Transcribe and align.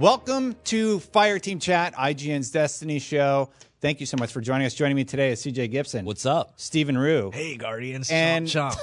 Welcome 0.00 0.56
to 0.64 0.98
Fireteam 0.98 1.60
Chat, 1.60 1.94
IGN's 1.94 2.50
Destiny 2.50 3.00
show. 3.00 3.50
Thank 3.82 4.00
you 4.00 4.06
so 4.06 4.16
much 4.16 4.32
for 4.32 4.40
joining 4.40 4.66
us. 4.66 4.72
Joining 4.72 4.96
me 4.96 5.04
today 5.04 5.32
is 5.32 5.42
CJ 5.44 5.70
Gibson. 5.70 6.06
What's 6.06 6.24
up? 6.24 6.54
Stephen 6.56 6.96
Rue. 6.96 7.30
Hey, 7.34 7.58
Guardians. 7.58 8.10
And- 8.10 8.46
chomp, 8.46 8.78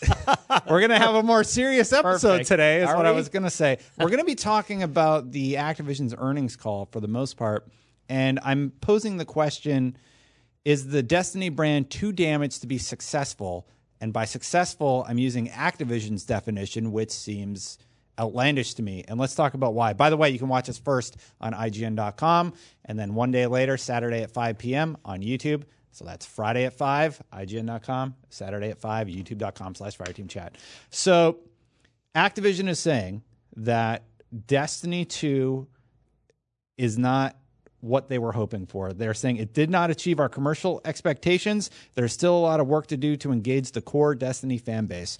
We're 0.70 0.78
going 0.78 0.90
to 0.90 1.00
have 1.00 1.16
a 1.16 1.24
more 1.24 1.42
serious 1.42 1.92
episode 1.92 2.28
Perfect. 2.28 2.46
today, 2.46 2.82
is 2.82 2.88
Are 2.88 2.96
what 2.96 3.06
I 3.06 3.10
was 3.10 3.28
going 3.28 3.42
to 3.42 3.50
say. 3.50 3.78
We're 3.98 4.06
going 4.06 4.20
to 4.20 4.24
be 4.24 4.36
talking 4.36 4.84
about 4.84 5.32
the 5.32 5.54
Activision's 5.54 6.14
earnings 6.16 6.54
call 6.54 6.86
for 6.92 7.00
the 7.00 7.08
most 7.08 7.36
part. 7.36 7.66
And 8.08 8.38
I'm 8.44 8.70
posing 8.80 9.16
the 9.16 9.24
question 9.24 9.96
Is 10.64 10.86
the 10.86 11.02
Destiny 11.02 11.48
brand 11.48 11.90
too 11.90 12.12
damaged 12.12 12.60
to 12.60 12.68
be 12.68 12.78
successful? 12.78 13.66
And 14.00 14.12
by 14.12 14.26
successful, 14.26 15.04
I'm 15.08 15.18
using 15.18 15.48
Activision's 15.48 16.24
definition, 16.24 16.92
which 16.92 17.10
seems 17.10 17.78
outlandish 18.18 18.74
to 18.74 18.82
me. 18.82 19.04
And 19.06 19.18
let's 19.18 19.34
talk 19.34 19.54
about 19.54 19.74
why. 19.74 19.92
By 19.92 20.10
the 20.10 20.16
way, 20.16 20.30
you 20.30 20.38
can 20.38 20.48
watch 20.48 20.68
us 20.68 20.78
first 20.78 21.16
on 21.40 21.52
IGN.com 21.52 22.52
and 22.84 22.98
then 22.98 23.14
one 23.14 23.30
day 23.30 23.46
later, 23.46 23.76
Saturday 23.76 24.22
at 24.22 24.30
5 24.30 24.58
p.m. 24.58 24.96
on 25.04 25.20
YouTube. 25.20 25.64
So 25.92 26.04
that's 26.04 26.24
Friday 26.24 26.64
at 26.64 26.74
5, 26.74 27.22
IGN.com, 27.32 28.14
Saturday 28.30 28.70
at 28.70 28.78
5, 28.78 29.08
YouTube.com 29.08 29.74
slash 29.74 29.96
Fireteam 29.96 30.28
Chat. 30.28 30.56
So 30.90 31.38
Activision 32.14 32.68
is 32.68 32.78
saying 32.78 33.22
that 33.56 34.04
Destiny 34.46 35.04
2 35.04 35.66
is 36.76 36.98
not 36.98 37.36
what 37.80 38.08
they 38.08 38.18
were 38.18 38.32
hoping 38.32 38.66
for. 38.66 38.92
They're 38.92 39.14
saying 39.14 39.36
it 39.36 39.52
did 39.52 39.70
not 39.70 39.90
achieve 39.90 40.18
our 40.18 40.28
commercial 40.28 40.80
expectations. 40.84 41.70
There's 41.94 42.12
still 42.12 42.36
a 42.36 42.40
lot 42.40 42.60
of 42.60 42.66
work 42.66 42.88
to 42.88 42.96
do 42.96 43.16
to 43.18 43.32
engage 43.32 43.72
the 43.72 43.80
core 43.80 44.14
Destiny 44.14 44.58
fan 44.58 44.86
base. 44.86 45.18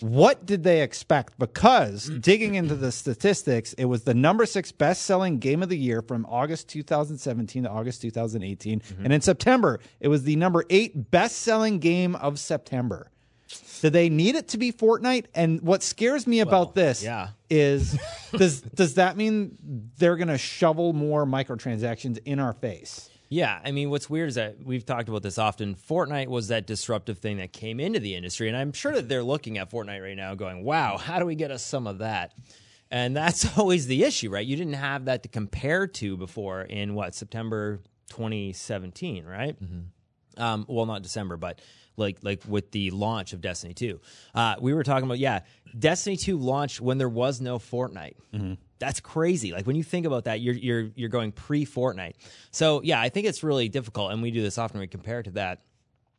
What 0.00 0.46
did 0.46 0.62
they 0.62 0.82
expect? 0.82 1.38
Because 1.38 2.08
digging 2.08 2.54
into 2.54 2.74
the 2.74 2.92
statistics, 2.92 3.72
it 3.74 3.84
was 3.84 4.04
the 4.04 4.14
number 4.14 4.46
six 4.46 4.72
best 4.72 5.02
selling 5.02 5.38
game 5.38 5.62
of 5.62 5.68
the 5.68 5.76
year 5.76 6.02
from 6.02 6.26
August 6.28 6.68
2017 6.68 7.64
to 7.64 7.70
August 7.70 8.02
2018. 8.02 8.80
Mm-hmm. 8.80 9.04
And 9.04 9.12
in 9.12 9.20
September, 9.20 9.80
it 10.00 10.08
was 10.08 10.24
the 10.24 10.36
number 10.36 10.64
eight 10.70 11.10
best 11.10 11.38
selling 11.38 11.78
game 11.78 12.14
of 12.16 12.38
September. 12.38 13.10
Do 13.80 13.90
they 13.90 14.08
need 14.08 14.36
it 14.36 14.48
to 14.48 14.58
be 14.58 14.72
Fortnite? 14.72 15.26
And 15.34 15.60
what 15.62 15.82
scares 15.82 16.26
me 16.26 16.40
about 16.40 16.74
this 16.74 17.02
yeah. 17.02 17.30
is 17.48 17.98
does 18.32 18.60
does 18.60 18.94
that 18.94 19.16
mean 19.16 19.56
they're 19.98 20.16
going 20.16 20.28
to 20.28 20.38
shovel 20.38 20.92
more 20.92 21.26
microtransactions 21.26 22.18
in 22.24 22.38
our 22.38 22.52
face? 22.52 23.09
Yeah, 23.32 23.60
I 23.64 23.70
mean, 23.70 23.90
what's 23.90 24.10
weird 24.10 24.28
is 24.28 24.34
that 24.34 24.56
we've 24.64 24.84
talked 24.84 25.08
about 25.08 25.22
this 25.22 25.38
often. 25.38 25.76
Fortnite 25.76 26.26
was 26.26 26.48
that 26.48 26.66
disruptive 26.66 27.18
thing 27.18 27.36
that 27.36 27.52
came 27.52 27.78
into 27.78 28.00
the 28.00 28.16
industry, 28.16 28.48
and 28.48 28.56
I'm 28.56 28.72
sure 28.72 28.92
that 28.92 29.08
they're 29.08 29.22
looking 29.22 29.56
at 29.56 29.70
Fortnite 29.70 30.02
right 30.02 30.16
now, 30.16 30.34
going, 30.34 30.64
"Wow, 30.64 30.98
how 30.98 31.20
do 31.20 31.24
we 31.26 31.36
get 31.36 31.52
us 31.52 31.64
some 31.64 31.86
of 31.86 31.98
that?" 31.98 32.34
And 32.90 33.16
that's 33.16 33.46
always 33.58 33.86
the 33.86 34.02
issue, 34.02 34.30
right? 34.30 34.44
You 34.44 34.56
didn't 34.56 34.72
have 34.74 35.04
that 35.04 35.22
to 35.22 35.28
compare 35.28 35.86
to 35.86 36.16
before 36.16 36.62
in 36.62 36.94
what 36.96 37.14
September 37.14 37.80
2017, 38.10 39.24
right? 39.24 39.56
Um, 40.36 40.66
well, 40.68 40.86
not 40.86 41.02
December, 41.02 41.36
but 41.36 41.60
like 41.96 42.18
like 42.22 42.42
with 42.48 42.72
the 42.72 42.90
launch 42.90 43.32
of 43.32 43.40
Destiny 43.40 43.74
2. 43.74 44.00
Uh, 44.34 44.56
we 44.60 44.74
were 44.74 44.82
talking 44.82 45.04
about 45.04 45.20
yeah, 45.20 45.40
Destiny 45.78 46.16
2 46.16 46.36
launched 46.36 46.80
when 46.80 46.98
there 46.98 47.08
was 47.08 47.40
no 47.40 47.60
Fortnite. 47.60 48.16
That's 48.80 48.98
crazy. 48.98 49.52
Like 49.52 49.66
when 49.66 49.76
you 49.76 49.84
think 49.84 50.06
about 50.06 50.24
that, 50.24 50.40
you're 50.40 50.54
you're 50.54 50.90
you're 50.96 51.08
going 51.08 51.30
pre 51.30 51.64
Fortnite. 51.64 52.14
So 52.50 52.82
yeah, 52.82 53.00
I 53.00 53.08
think 53.10 53.26
it's 53.26 53.44
really 53.44 53.68
difficult, 53.68 54.10
and 54.12 54.20
we 54.22 54.32
do 54.32 54.42
this 54.42 54.58
often. 54.58 54.80
We 54.80 54.88
compare 54.88 55.20
it 55.20 55.24
to 55.24 55.30
that. 55.32 55.60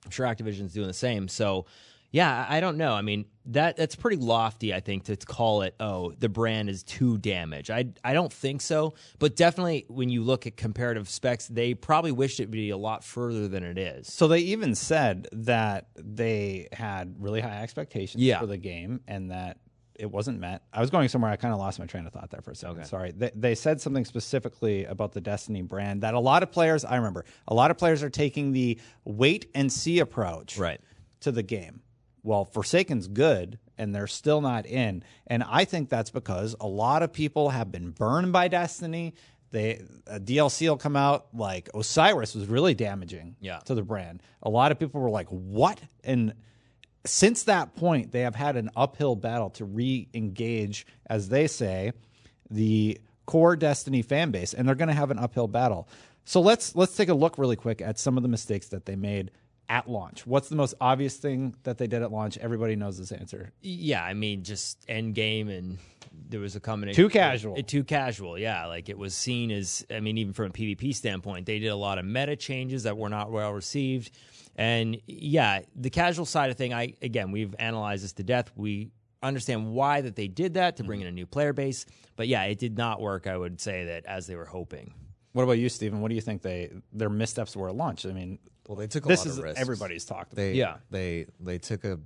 I'm 0.05 0.11
sure 0.11 0.25
Activision's 0.25 0.73
doing 0.73 0.87
the 0.87 0.93
same. 0.93 1.27
So 1.27 1.65
yeah, 2.13 2.45
I 2.49 2.59
don't 2.59 2.75
know. 2.77 2.93
I 2.93 3.01
mean, 3.01 3.25
that 3.45 3.77
that's 3.77 3.95
pretty 3.95 4.17
lofty, 4.17 4.73
I 4.73 4.81
think, 4.81 5.05
to 5.05 5.15
call 5.15 5.61
it, 5.61 5.75
oh, 5.79 6.11
the 6.19 6.27
brand 6.27 6.69
is 6.69 6.83
too 6.83 7.17
damaged. 7.17 7.71
I 7.71 7.85
I 8.03 8.13
don't 8.13 8.31
think 8.31 8.61
so. 8.61 8.95
But 9.17 9.35
definitely 9.37 9.85
when 9.87 10.09
you 10.09 10.21
look 10.21 10.45
at 10.45 10.57
comparative 10.57 11.07
specs, 11.07 11.47
they 11.47 11.73
probably 11.73 12.11
wished 12.11 12.39
it 12.41 12.43
would 12.43 12.51
be 12.51 12.69
a 12.71 12.77
lot 12.77 13.03
further 13.05 13.47
than 13.47 13.63
it 13.63 13.77
is. 13.77 14.11
So 14.11 14.27
they 14.27 14.39
even 14.39 14.75
said 14.75 15.29
that 15.31 15.87
they 15.95 16.67
had 16.73 17.15
really 17.17 17.39
high 17.39 17.61
expectations 17.63 18.21
Yeah. 18.21 18.39
for 18.39 18.45
the 18.45 18.57
game 18.57 18.99
and 19.07 19.31
that 19.31 19.57
it 20.01 20.11
wasn't 20.11 20.39
met. 20.39 20.63
I 20.73 20.81
was 20.81 20.89
going 20.89 21.07
somewhere. 21.09 21.31
I 21.31 21.35
kind 21.35 21.53
of 21.53 21.59
lost 21.59 21.79
my 21.79 21.85
train 21.85 22.05
of 22.07 22.11
thought 22.13 22.29
there 22.31 22.41
for 22.41 22.51
a 22.51 22.55
second. 22.55 22.85
Sorry. 22.85 23.11
They, 23.11 23.31
they 23.35 23.55
said 23.55 23.79
something 23.79 24.03
specifically 24.03 24.85
about 24.85 25.13
the 25.13 25.21
Destiny 25.21 25.61
brand 25.61 26.01
that 26.01 26.13
a 26.15 26.19
lot 26.19 26.43
of 26.43 26.51
players, 26.51 26.83
I 26.83 26.95
remember, 26.97 27.23
a 27.47 27.53
lot 27.53 27.69
of 27.71 27.77
players 27.77 28.01
are 28.03 28.09
taking 28.09 28.51
the 28.51 28.79
wait 29.05 29.49
and 29.55 29.71
see 29.71 29.99
approach 29.99 30.57
Right. 30.57 30.81
to 31.21 31.31
the 31.31 31.43
game. 31.43 31.81
Well, 32.23 32.45
Forsaken's 32.45 33.07
good 33.07 33.59
and 33.77 33.93
they're 33.95 34.07
still 34.07 34.41
not 34.41 34.65
in. 34.65 35.03
And 35.27 35.43
I 35.43 35.65
think 35.65 35.89
that's 35.89 36.09
because 36.11 36.55
a 36.59 36.67
lot 36.67 37.03
of 37.03 37.13
people 37.13 37.49
have 37.49 37.71
been 37.71 37.91
burned 37.91 38.31
by 38.33 38.47
Destiny. 38.47 39.13
They 39.51 39.81
a 40.07 40.19
DLC 40.19 40.69
will 40.69 40.77
come 40.77 40.95
out 40.95 41.27
like 41.33 41.69
Osiris 41.75 42.35
was 42.35 42.47
really 42.47 42.73
damaging 42.73 43.35
Yeah. 43.41 43.59
to 43.65 43.75
the 43.75 43.81
brand. 43.83 44.23
A 44.43 44.49
lot 44.49 44.71
of 44.71 44.79
people 44.79 45.01
were 45.01 45.09
like, 45.09 45.27
"What?" 45.29 45.81
And 46.03 46.33
since 47.05 47.43
that 47.43 47.75
point, 47.75 48.11
they 48.11 48.21
have 48.21 48.35
had 48.35 48.55
an 48.55 48.69
uphill 48.75 49.15
battle 49.15 49.49
to 49.51 49.65
re-engage, 49.65 50.85
as 51.07 51.29
they 51.29 51.47
say, 51.47 51.93
the 52.49 52.99
core 53.25 53.55
Destiny 53.55 54.01
fan 54.01 54.31
base, 54.31 54.53
and 54.53 54.67
they're 54.67 54.75
going 54.75 54.89
to 54.89 54.93
have 54.93 55.11
an 55.11 55.19
uphill 55.19 55.47
battle. 55.47 55.87
So 56.25 56.41
let's 56.41 56.75
let's 56.75 56.95
take 56.95 57.09
a 57.09 57.13
look 57.13 57.37
really 57.37 57.55
quick 57.55 57.81
at 57.81 57.97
some 57.97 58.17
of 58.17 58.23
the 58.23 58.29
mistakes 58.29 58.67
that 58.69 58.85
they 58.85 58.95
made 58.95 59.31
at 59.69 59.89
launch. 59.89 60.27
What's 60.27 60.49
the 60.49 60.55
most 60.55 60.73
obvious 60.81 61.15
thing 61.15 61.55
that 61.63 61.77
they 61.77 61.87
did 61.87 62.03
at 62.03 62.11
launch? 62.11 62.37
Everybody 62.37 62.75
knows 62.75 62.97
this 62.97 63.11
answer. 63.11 63.51
Yeah, 63.61 64.03
I 64.03 64.13
mean, 64.13 64.43
just 64.43 64.83
end 64.87 65.15
game, 65.15 65.47
and 65.47 65.77
there 66.29 66.41
was 66.41 66.55
a 66.55 66.59
combination. 66.59 67.01
Too 67.01 67.09
casual. 67.09 67.55
It, 67.55 67.67
too 67.67 67.83
casual, 67.83 68.37
yeah. 68.37 68.65
Like 68.65 68.89
it 68.89 68.97
was 68.97 69.15
seen 69.15 69.49
as, 69.49 69.85
I 69.89 70.01
mean, 70.01 70.17
even 70.17 70.33
from 70.33 70.47
a 70.47 70.49
PvP 70.49 70.93
standpoint, 70.93 71.45
they 71.45 71.59
did 71.59 71.69
a 71.69 71.75
lot 71.75 71.97
of 71.97 72.05
meta 72.05 72.35
changes 72.35 72.83
that 72.83 72.97
were 72.97 73.09
not 73.09 73.31
well 73.31 73.51
received. 73.53 74.11
And 74.55 74.99
yeah, 75.07 75.61
the 75.75 75.89
casual 75.89 76.25
side 76.25 76.49
of 76.51 76.57
thing, 76.57 76.73
I 76.73 76.95
again, 77.01 77.31
we've 77.31 77.55
analyzed 77.59 78.03
this 78.03 78.13
to 78.13 78.23
death. 78.23 78.51
We 78.55 78.91
understand 79.23 79.71
why 79.73 80.01
that 80.01 80.15
they 80.15 80.27
did 80.27 80.55
that 80.55 80.77
to 80.77 80.83
bring 80.83 81.01
in 81.01 81.07
a 81.07 81.11
new 81.11 81.25
player 81.25 81.53
base, 81.53 81.85
but 82.15 82.27
yeah, 82.27 82.43
it 82.43 82.59
did 82.59 82.77
not 82.77 82.99
work. 83.01 83.27
I 83.27 83.37
would 83.37 83.61
say 83.61 83.85
that 83.85 84.05
as 84.05 84.27
they 84.27 84.35
were 84.35 84.45
hoping. 84.45 84.93
What 85.33 85.43
about 85.43 85.53
you, 85.59 85.69
Stephen? 85.69 86.01
What 86.01 86.09
do 86.09 86.15
you 86.15 86.21
think 86.21 86.41
they 86.41 86.71
their 86.91 87.09
missteps 87.09 87.55
were 87.55 87.69
at 87.69 87.75
launch? 87.75 88.05
I 88.05 88.11
mean, 88.11 88.39
Well, 88.67 88.75
they 88.77 88.87
took 88.87 89.05
a 89.05 89.07
this 89.07 89.19
lot 89.25 89.27
is 89.31 89.37
of 89.37 89.43
risks. 89.45 89.59
everybody's 89.61 90.05
talked. 90.05 90.33
About. 90.33 90.41
They 90.41 90.53
Yeah. 90.53 90.77
they 90.89 91.27
they 91.39 91.57
took 91.57 91.83
a 91.85 91.99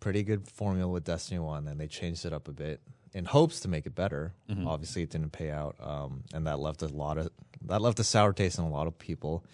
pretty 0.00 0.22
good 0.22 0.46
formula 0.48 0.90
with 0.92 1.04
Destiny 1.04 1.40
One, 1.40 1.66
and 1.66 1.80
they 1.80 1.88
changed 1.88 2.24
it 2.24 2.32
up 2.32 2.46
a 2.46 2.52
bit 2.52 2.80
in 3.14 3.24
hopes 3.24 3.60
to 3.60 3.68
make 3.68 3.86
it 3.86 3.94
better. 3.96 4.34
Mm-hmm. 4.48 4.68
Obviously, 4.68 5.02
it 5.02 5.10
didn't 5.10 5.30
pay 5.32 5.50
out, 5.50 5.74
um, 5.80 6.22
and 6.32 6.46
that 6.46 6.60
left 6.60 6.82
a 6.82 6.88
lot 6.88 7.18
of 7.18 7.30
that 7.62 7.80
left 7.80 7.98
a 7.98 8.04
sour 8.04 8.32
taste 8.32 8.58
in 8.58 8.64
a 8.64 8.68
lot 8.70 8.86
of 8.86 8.96
people. 8.98 9.44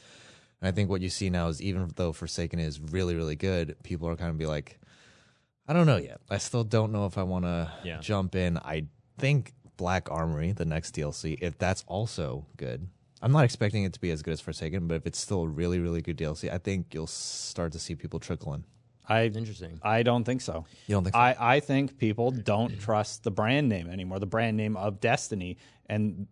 And 0.64 0.72
I 0.72 0.72
think 0.74 0.88
what 0.88 1.02
you 1.02 1.10
see 1.10 1.28
now 1.28 1.48
is 1.48 1.60
even 1.60 1.90
though 1.96 2.14
Forsaken 2.14 2.58
is 2.58 2.80
really 2.80 3.14
really 3.14 3.36
good, 3.36 3.76
people 3.82 4.08
are 4.08 4.16
kind 4.16 4.30
of 4.30 4.38
be 4.38 4.46
like, 4.46 4.80
I 5.68 5.74
don't 5.74 5.86
know 5.86 5.98
yet. 5.98 6.22
I 6.30 6.38
still 6.38 6.64
don't 6.64 6.90
know 6.90 7.04
if 7.04 7.18
I 7.18 7.22
want 7.22 7.44
to 7.44 7.70
Yeah. 7.84 7.98
jump 8.00 8.34
in. 8.34 8.56
I 8.56 8.86
think 9.18 9.52
Black 9.76 10.10
Armory, 10.10 10.52
the 10.52 10.64
next 10.64 10.94
DLC, 10.94 11.36
if 11.42 11.58
that's 11.58 11.84
also 11.86 12.46
good. 12.56 12.88
I'm 13.20 13.30
not 13.30 13.44
expecting 13.44 13.84
it 13.84 13.92
to 13.92 14.00
be 14.00 14.10
as 14.10 14.22
good 14.22 14.32
as 14.32 14.40
Forsaken, 14.40 14.88
but 14.88 14.94
if 14.94 15.06
it's 15.06 15.18
still 15.18 15.42
a 15.42 15.48
really, 15.48 15.80
really 15.80 16.00
good 16.00 16.16
DLC, 16.16 16.50
I 16.50 16.56
think 16.56 16.94
you'll 16.94 17.06
start 17.08 17.72
to 17.72 17.78
see 17.78 17.94
people 17.94 18.18
trickle 18.18 18.54
in. 18.54 18.64
I 19.06 19.26
Interesting. 19.26 19.78
I 19.82 20.02
don't 20.02 20.24
think 20.24 20.40
so. 20.40 20.64
You 20.86 20.94
don't 20.94 21.04
think 21.04 21.14
so? 21.14 21.20
I, 21.20 21.56
I 21.56 21.60
think 21.60 21.98
people 21.98 22.30
don't 22.30 22.80
trust 22.86 23.22
the 23.22 23.30
brand 23.30 23.68
name 23.68 23.90
anymore, 23.90 24.18
the 24.18 24.24
brand 24.24 24.56
name 24.56 24.78
of 24.78 24.98
Destiny. 24.98 25.58
And 25.90 26.26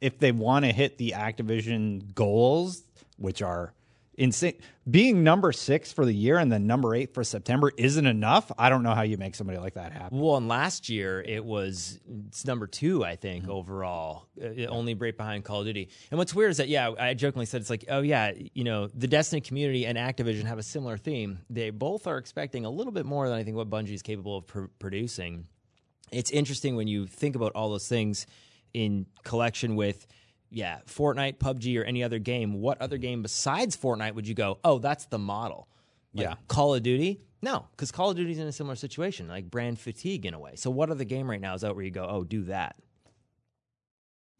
if 0.00 0.20
they 0.20 0.30
want 0.30 0.64
to 0.66 0.72
hit 0.72 0.98
the 0.98 1.14
Activision 1.16 2.14
goals, 2.14 2.84
which 3.22 3.42
are 3.42 3.74
insane, 4.14 4.54
being 4.90 5.24
number 5.24 5.52
six 5.52 5.92
for 5.92 6.04
the 6.04 6.12
year 6.12 6.38
and 6.38 6.52
then 6.52 6.66
number 6.66 6.94
eight 6.94 7.14
for 7.14 7.24
September 7.24 7.72
isn't 7.76 8.06
enough. 8.06 8.52
I 8.58 8.68
don't 8.68 8.82
know 8.82 8.94
how 8.94 9.02
you 9.02 9.16
make 9.16 9.34
somebody 9.34 9.58
like 9.58 9.74
that 9.74 9.92
happen. 9.92 10.18
Well, 10.18 10.36
and 10.36 10.48
last 10.48 10.88
year 10.88 11.22
it 11.22 11.44
was 11.44 11.98
it's 12.28 12.44
number 12.44 12.66
two, 12.66 13.04
I 13.04 13.16
think, 13.16 13.48
overall, 13.48 14.26
uh, 14.42 14.66
only 14.66 14.94
right 14.94 15.16
behind 15.16 15.44
Call 15.44 15.60
of 15.60 15.66
Duty. 15.66 15.88
And 16.10 16.18
what's 16.18 16.34
weird 16.34 16.50
is 16.50 16.58
that, 16.58 16.68
yeah, 16.68 16.90
I 16.98 17.14
jokingly 17.14 17.46
said 17.46 17.60
it's 17.60 17.70
like, 17.70 17.84
oh 17.88 18.02
yeah, 18.02 18.32
you 18.54 18.64
know, 18.64 18.88
the 18.88 19.08
Destiny 19.08 19.40
community 19.40 19.86
and 19.86 19.96
Activision 19.96 20.44
have 20.44 20.58
a 20.58 20.62
similar 20.62 20.98
theme. 20.98 21.40
They 21.48 21.70
both 21.70 22.06
are 22.06 22.18
expecting 22.18 22.64
a 22.64 22.70
little 22.70 22.92
bit 22.92 23.06
more 23.06 23.28
than 23.28 23.38
I 23.38 23.44
think 23.44 23.56
what 23.56 23.70
Bungie 23.70 23.94
is 23.94 24.02
capable 24.02 24.38
of 24.38 24.46
pr- 24.46 24.64
producing. 24.78 25.46
It's 26.10 26.30
interesting 26.30 26.76
when 26.76 26.88
you 26.88 27.06
think 27.06 27.36
about 27.36 27.52
all 27.54 27.70
those 27.70 27.88
things 27.88 28.26
in 28.74 29.06
collection 29.24 29.76
with. 29.76 30.06
Yeah, 30.52 30.80
Fortnite, 30.86 31.38
PUBG, 31.38 31.80
or 31.80 31.84
any 31.84 32.04
other 32.04 32.18
game. 32.18 32.60
What 32.60 32.80
other 32.80 32.98
game 32.98 33.22
besides 33.22 33.76
Fortnite 33.76 34.14
would 34.14 34.28
you 34.28 34.34
go? 34.34 34.58
Oh, 34.62 34.78
that's 34.78 35.06
the 35.06 35.18
model. 35.18 35.68
Like 36.14 36.26
Yeah. 36.26 36.34
Call 36.48 36.74
of 36.74 36.82
Duty? 36.82 37.20
No, 37.40 37.66
because 37.72 37.90
Call 37.90 38.10
of 38.10 38.16
Duty's 38.16 38.38
in 38.38 38.46
a 38.46 38.52
similar 38.52 38.76
situation, 38.76 39.28
like 39.28 39.50
brand 39.50 39.78
fatigue 39.78 40.26
in 40.26 40.34
a 40.34 40.38
way. 40.38 40.52
So 40.54 40.70
what 40.70 40.90
other 40.90 41.04
game 41.04 41.28
right 41.28 41.40
now 41.40 41.54
is 41.54 41.64
out 41.64 41.74
where 41.74 41.84
you 41.84 41.90
go, 41.90 42.06
oh, 42.08 42.22
do 42.22 42.44
that? 42.44 42.76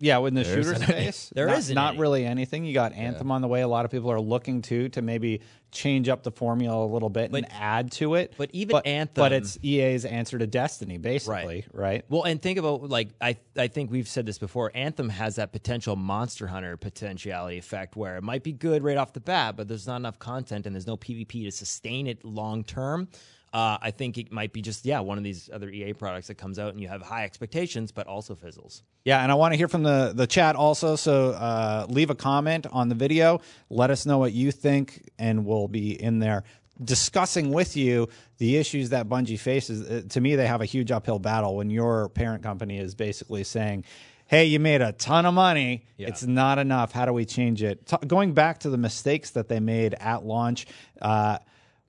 Yeah, 0.03 0.19
in 0.27 0.35
the 0.35 0.43
shooter 0.43 0.73
isn't 0.73 0.83
space, 0.83 1.33
There 1.35 1.47
not, 1.47 1.59
isn't 1.59 1.75
not 1.77 1.91
any. 1.93 2.01
really 2.01 2.27
anything. 2.27 2.65
You 2.65 2.75
got 2.75 2.93
Anthem 2.93 3.31
on 3.31 3.41
the 3.41 3.47
way. 3.47 3.61
A 3.61 3.69
lot 3.69 3.85
of 3.85 3.93
people 3.93 4.11
are 4.11 4.21
looking 4.21 4.61
to 4.63 4.89
to 4.91 5.01
maybe 5.01 5.43
change 5.71 6.09
up 6.09 6.25
the 6.25 6.33
formula 6.33 6.85
a 6.85 6.91
little 6.93 7.09
bit 7.09 7.33
and 7.33 7.47
add 7.53 7.93
to 7.93 8.17
it. 8.17 8.35
but 8.37 8.51
even 8.53 8.77
Anthem- 8.85 9.23
but 9.23 9.33
it's 9.33 9.59
EA's 9.63 10.05
answer 10.05 10.39
to 10.39 10.47
Destiny, 10.49 10.99
basically, 10.99 11.65
right? 11.73 12.05
Well, 12.09 12.25
and 12.25 12.43
think 12.43 12.59
about 12.59 12.89
like 12.89 13.11
I 13.21 13.37
I 13.57 13.69
think 13.69 13.93
we've 13.93 14.09
said 14.09 14.27
this 14.27 14.39
before. 14.39 14.73
Anthem 14.75 15.09
has 15.09 15.37
that 15.37 15.53
potential 15.53 15.95
Monster 15.95 16.49
Hunter 16.49 16.77
potentiality 16.77 17.59
effect 17.59 17.95
where 17.95 18.17
it 18.17 18.23
might 18.25 18.43
be 18.43 18.51
good 18.53 18.83
right 18.83 18.97
off 18.97 19.13
the 19.13 19.21
bat, 19.21 19.57
but 19.57 19.69
there's 19.69 19.87
not 19.87 19.97
enough 19.97 20.19
content 20.19 20.67
and 20.67 20.75
there's 20.75 20.87
no 20.89 20.97
PvP 20.97 21.45
to 21.45 21.53
sustain 21.53 22.09
it 22.09 22.25
long 22.25 22.65
term. 22.65 23.07
Uh, 23.53 23.77
I 23.83 23.91
think 23.91 24.17
it 24.17 24.33
might 24.33 24.53
be 24.53 24.63
just 24.63 24.87
yeah 24.87 25.01
one 25.01 25.19
of 25.19 25.25
these 25.25 25.51
other 25.53 25.69
EA 25.69 25.93
products 25.93 26.29
that 26.29 26.37
comes 26.37 26.59
out 26.59 26.73
and 26.73 26.81
you 26.81 26.89
have 26.89 27.03
high 27.03 27.25
expectations, 27.25 27.93
but 27.93 28.07
also 28.07 28.35
fizzles. 28.35 28.83
Yeah, 29.05 29.23
and 29.23 29.31
I 29.31 29.35
want 29.35 29.53
to 29.53 29.59
hear 29.59 29.69
from 29.69 29.83
the 29.83 30.13
the 30.15 30.27
chat 30.27 30.57
also. 30.57 30.97
So 30.97 31.31
uh, 31.31 31.87
leave 31.89 32.11
a 32.11 32.15
comment 32.15 32.67
on 32.73 32.89
the 32.89 32.95
video. 32.95 33.41
Let 33.69 33.91
us 33.91 34.07
know 34.07 34.19
what 34.19 34.33
you 34.33 34.53
think, 34.53 35.11
and 35.19 35.45
we'll 35.45 35.69
be 35.69 36.01
in 36.03 36.19
there 36.19 36.45
discussing 36.83 37.53
with 37.53 37.77
you 37.77 38.09
the 38.39 38.57
issues 38.57 38.91
that 38.91 39.09
Bungie 39.09 39.39
faces. 39.39 39.89
Uh, 39.89 40.03
to 40.09 40.21
me, 40.21 40.37
they 40.37 40.47
have 40.47 40.61
a 40.61 40.65
huge 40.65 40.91
uphill 40.91 41.19
battle 41.19 41.57
when 41.57 41.71
your 41.71 42.09
parent 42.11 42.43
company 42.43 42.79
is 42.79 42.95
basically 42.95 43.45
saying. 43.45 43.85
Hey, 44.29 44.47
you 44.47 44.61
made 44.61 44.81
a 44.81 44.93
ton 44.93 45.27
of 45.27 45.35
money. 45.35 45.85
It's 45.99 46.23
not 46.23 46.59
enough. 46.59 46.91
How 46.91 47.05
do 47.05 47.13
we 47.13 47.27
change 47.27 47.63
it? 47.63 47.87
T- 47.87 47.99
going 48.07 48.33
back 48.33 48.61
to 48.61 48.71
the 48.71 48.79
mistakes 48.79 49.29
that 49.33 49.49
they 49.49 49.61
made 49.61 49.93
at 50.01 50.25
launch, 50.25 50.67
uh, 51.03 51.37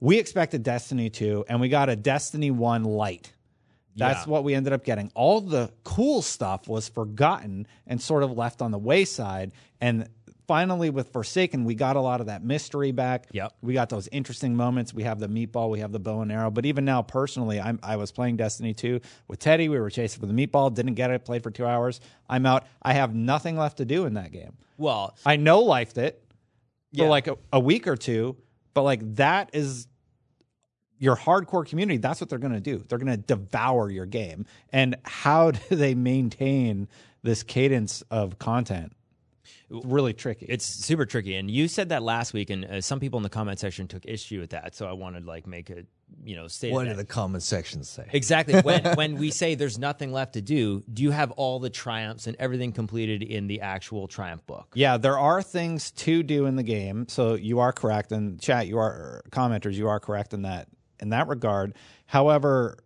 we 0.04 0.18
expected 0.20 0.64
Destiny 0.64 1.10
2, 1.10 1.46
and 1.48 1.62
we 1.62 1.70
got 1.70 1.88
a 1.88 1.96
Destiny 1.96 2.52
1 2.52 2.84
light. 2.84 3.32
That's 3.96 4.26
Yeah. 4.28 4.32
what 4.34 4.44
we 4.44 4.54
ended 4.54 4.74
up 4.74 4.84
getting. 4.84 5.10
All 5.16 5.40
the 5.40 5.72
cool 5.86 6.22
stuff 6.22 6.68
was 6.68 6.90
forgotten 6.90 7.66
and 7.88 8.02
sort 8.02 8.24
of 8.24 8.32
left 8.38 8.62
on 8.62 8.72
the 8.72 8.78
wayside. 8.80 9.54
And 9.80 10.10
finally, 10.46 10.90
with 10.90 11.14
Forsaken, 11.14 11.64
we 11.64 11.74
got 11.74 11.96
a 11.96 12.02
lot 12.02 12.20
of 12.20 12.26
that 12.28 12.44
mystery 12.44 12.92
back. 12.92 13.28
Yep. 13.32 13.54
We 13.62 13.74
got 13.74 13.88
those 13.88 14.10
interesting 14.12 14.56
moments. 14.58 14.94
We 14.94 15.04
have 15.04 15.20
the 15.20 15.30
meatball, 15.30 15.70
we 15.70 15.80
have 15.80 15.94
the 15.94 16.00
bow 16.00 16.20
and 16.22 16.32
arrow. 16.34 16.52
But 16.52 16.66
even 16.66 16.84
now, 16.84 17.02
personally, 17.02 17.62
I'm, 17.62 17.80
I 17.82 17.96
was 17.96 18.12
playing 18.12 18.36
Destiny 18.36 18.74
2 18.74 19.00
with 19.30 19.40
Teddy. 19.40 19.70
We 19.70 19.80
were 19.80 19.90
chasing 19.90 20.20
for 20.20 20.26
the 20.26 20.34
meatball, 20.34 20.74
didn't 20.74 20.96
get 20.96 21.12
it, 21.12 21.24
played 21.24 21.44
for 21.44 21.52
two 21.52 21.66
hours. 21.66 22.02
I'm 22.28 22.46
out. 22.46 22.66
I 22.82 22.92
have 22.94 23.16
nothing 23.16 23.56
left 23.58 23.78
to 23.78 23.86
do 23.86 24.06
in 24.06 24.16
that 24.16 24.34
game. 24.34 24.58
Well, 24.78 25.16
I 25.26 25.38
know 25.38 25.64
lifed 25.64 25.98
it 25.98 26.22
for 26.94 27.04
Yeah. 27.04 27.10
like 27.10 27.28
a, 27.28 27.38
a 27.54 27.60
week 27.62 27.88
or 27.88 27.96
two, 27.96 28.36
but 28.74 28.82
like 28.82 29.16
that 29.16 29.52
is 29.54 29.88
your 31.04 31.18
hardcore 31.18 31.68
community. 31.68 31.98
That's 31.98 32.22
what 32.22 32.30
they're 32.30 32.40
going 32.40 32.54
to 32.54 32.62
do. 32.62 32.78
They're 32.88 32.98
going 32.98 33.12
to 33.12 33.18
devour 33.18 33.92
your 33.92 34.06
game. 34.06 34.46
And 34.72 34.96
how 35.04 35.52
do 35.70 35.76
they 35.76 35.96
maintain 35.96 36.88
this 37.24 37.44
cadence 37.44 38.04
of 38.10 38.40
content? 38.40 38.94
It's 39.70 39.86
really 39.86 40.14
tricky. 40.14 40.46
It's 40.48 40.66
super 40.66 41.06
tricky, 41.06 41.36
and 41.36 41.50
you 41.50 41.68
said 41.68 41.90
that 41.90 42.04
last 42.04 42.32
week, 42.32 42.50
and 42.50 42.64
uh, 42.64 42.82
some 42.82 43.00
people 43.00 43.18
in 43.18 43.24
the 43.24 43.30
comment 43.30 43.60
section 43.60 43.88
took 43.88 44.06
issue 44.06 44.40
with 44.40 44.52
that. 44.52 44.76
So 44.76 44.88
I 44.88 44.94
wanted 44.94 45.22
to 45.22 45.26
like 45.26 45.48
make 45.48 45.70
a 45.70 45.84
you 46.24 46.36
know 46.36 46.48
state. 46.48 46.72
What 46.72 46.84
of 46.88 46.96
did 46.96 46.98
the 46.98 47.12
comment 47.12 47.44
section 47.44 47.84
say? 47.84 48.08
Exactly. 48.14 48.62
When 48.62 48.84
when 48.96 49.18
we 49.18 49.32
say 49.32 49.56
there's 49.56 49.80
nothing 49.80 50.12
left 50.12 50.34
to 50.34 50.42
do, 50.42 50.84
do 50.94 51.02
you 51.02 51.12
have 51.12 51.32
all 51.32 51.60
the 51.60 51.72
triumphs 51.72 52.28
and 52.28 52.36
everything 52.40 52.72
completed 52.72 53.24
in 53.24 53.48
the 53.48 53.62
actual 53.62 54.08
triumph 54.08 54.46
book? 54.46 54.68
Yeah, 54.76 54.98
there 54.98 55.18
are 55.18 55.42
things 55.42 55.92
to 55.92 56.24
do 56.24 56.46
in 56.46 56.56
the 56.56 56.64
game. 56.64 57.08
So 57.10 57.34
you 57.34 57.60
are 57.60 57.74
correct, 57.74 58.12
and 58.12 58.40
chat, 58.40 58.68
you 58.68 58.78
are 58.78 59.24
commenters, 59.32 59.74
you 59.74 59.88
are 59.88 60.00
correct 60.00 60.34
in 60.34 60.44
that 60.44 60.68
in 61.00 61.10
that 61.10 61.28
regard. 61.28 61.74
However, 62.06 62.78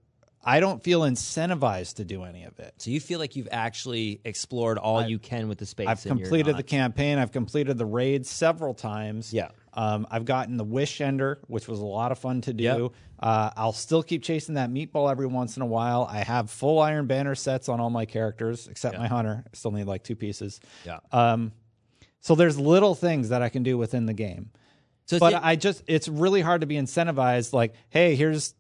I 0.44 0.62
don't 0.62 0.82
feel 0.82 1.02
incentivized 1.02 1.96
to 1.96 2.06
do 2.06 2.24
any 2.24 2.46
of 2.46 2.58
it. 2.60 2.74
So 2.78 2.90
you 2.90 3.02
feel 3.02 3.20
like 3.20 3.36
you've 3.36 3.50
actually 3.52 4.22
explored 4.24 4.78
all 4.78 5.06
you 5.06 5.20
can 5.20 5.50
with 5.50 5.58
the 5.58 5.66
space. 5.66 5.88
I've 5.88 6.02
completed 6.02 6.56
the 6.56 6.64
campaign. 6.64 7.18
I've 7.18 7.34
completed 7.34 7.78
the 7.78 7.86
raid 7.86 8.26
several 8.26 8.74
times. 8.74 9.34
Yeah. 9.34 9.50
Um, 9.74 10.08
I've 10.10 10.24
gotten 10.24 10.56
the 10.56 10.64
wish 10.64 11.02
ender, 11.02 11.40
which 11.48 11.68
was 11.68 11.80
a 11.80 11.86
lot 11.86 12.14
of 12.14 12.18
fun 12.18 12.40
to 12.42 12.54
do. 12.54 12.64
Yep. 12.64 12.92
Uh, 13.20 13.50
I'll 13.58 13.74
still 13.74 14.02
keep 14.02 14.24
chasing 14.24 14.56
that 14.56 14.72
meatball 14.72 15.12
every 15.12 15.28
once 15.28 15.58
in 15.58 15.64
a 15.64 15.68
while. 15.68 16.08
I 16.10 16.20
have 16.20 16.50
full 16.50 16.80
Iron 16.80 17.08
Banner 17.08 17.36
sets 17.36 17.68
on 17.68 17.82
all 17.82 17.90
my 17.90 18.06
characters 18.06 18.68
except 18.68 18.98
my 18.98 19.08
hunter. 19.08 19.44
I 19.46 19.50
still 19.52 19.72
need 19.72 19.86
like 19.86 20.04
two 20.04 20.16
pieces. 20.16 20.62
Yeah. 20.86 21.00
Um, 21.12 21.52
so 22.22 22.36
there's 22.36 22.58
little 22.58 22.96
things 22.96 23.30
that 23.30 23.42
I 23.42 23.50
can 23.50 23.64
do 23.64 23.78
within 23.78 24.06
the 24.06 24.14
game. 24.14 24.52
So 25.08 25.20
But 25.20 25.36
I 25.42 25.56
just 25.56 25.84
it's 25.88 26.08
really 26.08 26.42
hard 26.42 26.62
to 26.62 26.68
be 26.68 26.76
incentivized. 26.76 27.54
Like, 27.54 27.74
hey, 27.90 28.16
here's 28.16 28.54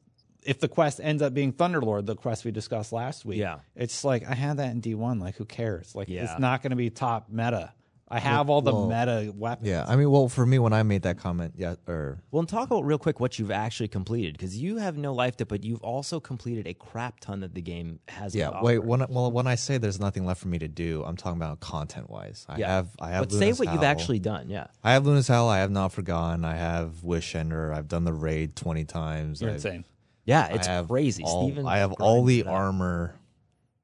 if 0.43 0.59
the 0.59 0.67
quest 0.69 1.01
ends 1.03 1.21
up 1.21 1.33
being 1.33 1.51
Thunderlord, 1.51 2.05
the 2.05 2.15
quest 2.15 2.45
we 2.45 2.51
discussed 2.51 2.93
last 2.93 3.25
week. 3.25 3.39
Yeah. 3.39 3.59
it's 3.75 4.03
like 4.05 4.25
I 4.25 4.33
had 4.33 4.57
that 4.57 4.71
in 4.71 4.79
D 4.79 4.95
one. 4.95 5.19
Like, 5.19 5.35
who 5.35 5.43
cares? 5.45 5.93
Like, 5.93 6.07
Yeah. 6.07 6.23
it's 6.23 6.39
not 6.39 6.61
going 6.63 6.69
to 6.71 6.77
be 6.77 6.89
top 6.89 7.27
meta. 7.29 7.73
I 8.09 8.19
have 8.19 8.49
all 8.49 8.61
the 8.61 8.73
well, 8.73 8.87
meta 8.87 9.33
weapons. 9.35 9.67
Yeah, 9.67 9.83
I 9.85 9.97
mean, 9.97 10.09
well, 10.09 10.29
for 10.29 10.45
me, 10.45 10.59
when 10.59 10.71
I 10.71 10.81
made 10.83 11.01
that 11.01 11.17
comment, 11.17 11.55
yeah, 11.57 11.75
or 11.87 12.19
well, 12.31 12.39
and 12.39 12.47
talk 12.47 12.67
about 12.67 12.85
real 12.85 12.97
quick 12.97 13.19
what 13.19 13.37
you've 13.37 13.51
actually 13.51 13.89
completed 13.89 14.33
because 14.33 14.57
you 14.57 14.77
have 14.77 14.97
no 14.97 15.13
life 15.13 15.35
to, 15.37 15.45
but 15.45 15.63
you've 15.65 15.81
also 15.83 16.21
completed 16.21 16.67
a 16.67 16.73
crap 16.73 17.19
ton 17.19 17.41
that 17.41 17.53
the 17.53 17.61
game 17.61 17.99
has. 18.07 18.33
yeah, 18.33 18.51
to 18.51 18.59
wait, 18.61 18.79
when 18.85 19.01
I- 19.01 19.07
well, 19.09 19.29
when 19.29 19.45
I 19.45 19.55
say 19.55 19.77
there's 19.77 19.99
nothing 19.99 20.25
left 20.25 20.39
for 20.39 20.47
me 20.47 20.57
to 20.59 20.69
do, 20.69 21.03
I'm 21.05 21.17
talking 21.17 21.37
about 21.37 21.59
content 21.59 22.09
wise. 22.09 22.45
I 22.47 22.59
Yeah. 22.59 22.67
have, 22.69 22.89
I 23.01 23.09
have. 23.09 23.23
But 23.23 23.31
say 23.33 23.39
Luna's 23.39 23.59
what 23.59 23.73
you've 23.73 23.83
actually 23.83 24.19
done. 24.19 24.49
Yeah. 24.49 24.67
I 24.85 24.93
have 24.93 25.05
Luna's 25.05 25.27
Howl. 25.27 25.49
I 25.49 25.57
have 25.57 25.71
Not 25.71 25.91
Forgotten. 25.91 26.45
I 26.45 26.55
have 26.55 27.03
Wish 27.03 27.35
Ender. 27.35 27.73
I've 27.73 27.89
done 27.89 28.05
the 28.05 28.13
raid 28.13 28.55
twenty 28.55 28.85
times. 28.85 29.41
You're 29.41 29.49
I've- 29.49 29.55
insane. 29.55 29.83
Yeah, 30.23 30.47
it's 30.47 30.67
crazy. 30.87 31.23
all- 31.25 31.47
Steven 31.47 31.65
I 31.67 31.79
have 31.79 31.91
all 31.93 32.23
the 32.23 32.39
it 32.39 32.47
armor 32.47 33.15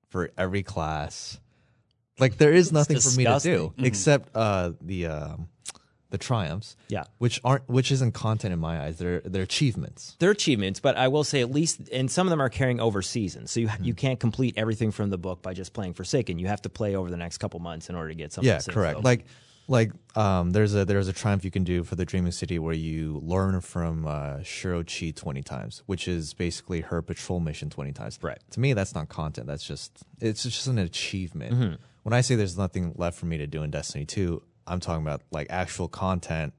for 0.10 0.31
every 0.38 0.64
class. 0.64 1.40
Like 2.19 2.38
there 2.38 2.54
is 2.54 2.71
nothing 2.71 3.00
for 3.00 3.12
me 3.18 3.25
to 3.25 3.39
do. 3.42 3.74
Mm-hmm. 3.75 3.86
except 3.86 4.36
uh, 4.36 4.74
the 4.81 5.07
um, 5.07 5.50
the 6.10 6.19
triumphs. 6.19 6.75
Yeah. 6.89 7.06
which 7.18 7.42
aren't 7.44 7.68
which 7.68 7.92
isn't 7.92 8.13
content 8.13 8.54
in 8.54 8.60
my 8.60 8.83
eyes. 8.83 9.00
They're 9.00 9.21
they're 9.21 9.44
achievements. 9.44 10.15
They're 10.19 10.31
achievements, 10.31 10.80
but 10.80 10.95
I 10.95 11.07
will 11.07 11.24
say 11.24 11.42
at 11.42 11.50
least, 11.50 11.89
and 11.92 12.10
some 12.10 12.27
of 12.27 12.30
them 12.30 12.42
are 12.42 12.50
carrying 12.50 12.80
over 12.80 13.01
seasons. 13.01 13.51
So 13.51 13.60
you 13.62 13.69
you 13.81 13.94
can't 13.95 14.19
complete 14.19 14.54
everything 14.57 14.92
from 14.92 15.10
the 15.10 15.18
book 15.18 15.42
by 15.42 15.54
just 15.54 15.74
playing 15.74 15.95
Forsaken. 15.95 16.38
You 16.38 16.48
have 16.48 16.62
to 16.62 16.69
play 16.69 16.95
over 16.95 17.10
the 17.10 17.18
next 17.18 17.39
couple 17.39 17.60
months 17.60 17.89
in 17.89 17.95
order 17.95 18.10
to 18.10 18.15
get 18.15 18.31
some. 18.31 18.45
Yeah, 18.45 18.60
correct. 18.60 19.04
Like 19.04 19.25
like 19.68 19.92
um, 20.15 20.51
there's 20.51 20.75
a 20.75 20.86
there's 20.86 21.07
a 21.07 21.13
triumph 21.13 21.45
you 21.45 21.51
can 21.51 21.63
do 21.63 21.83
for 21.83 21.95
the 21.95 22.06
Dreaming 22.06 22.31
City 22.31 22.60
where 22.60 22.75
you 22.75 23.19
learn 23.24 23.60
from 23.62 24.06
uh, 24.06 24.38
Shirochi 24.42 25.15
twenty 25.15 25.41
times, 25.41 25.84
which 25.86 26.08
is 26.08 26.34
basically 26.34 26.82
her 26.82 27.01
patrol 27.01 27.39
mission 27.39 27.70
twenty 27.70 27.91
times. 27.91 28.20
Right. 28.22 28.39
To 28.51 28.60
me, 28.60 28.74
that's 28.74 28.93
not 28.93 29.10
content. 29.10 29.48
That's 29.48 29.65
just 29.65 30.03
it's 30.20 30.43
just 30.43 30.67
an 30.67 30.77
achievement. 30.77 31.53
Mm-hmm. 31.53 31.74
When 32.03 32.13
I 32.13 32.22
say 32.22 32.36
there's 32.36 32.57
nothing 32.57 32.93
left 32.98 33.17
for 33.17 33.25
me 33.25 33.38
to 33.39 33.48
do 33.48 33.63
in 33.63 33.72
Destiny 33.72 34.05
two, 34.05 34.43
I'm 34.67 34.79
talking 34.79 35.01
about 35.01 35.22
like 35.31 35.48
actual 35.50 35.88
content. 35.88 36.53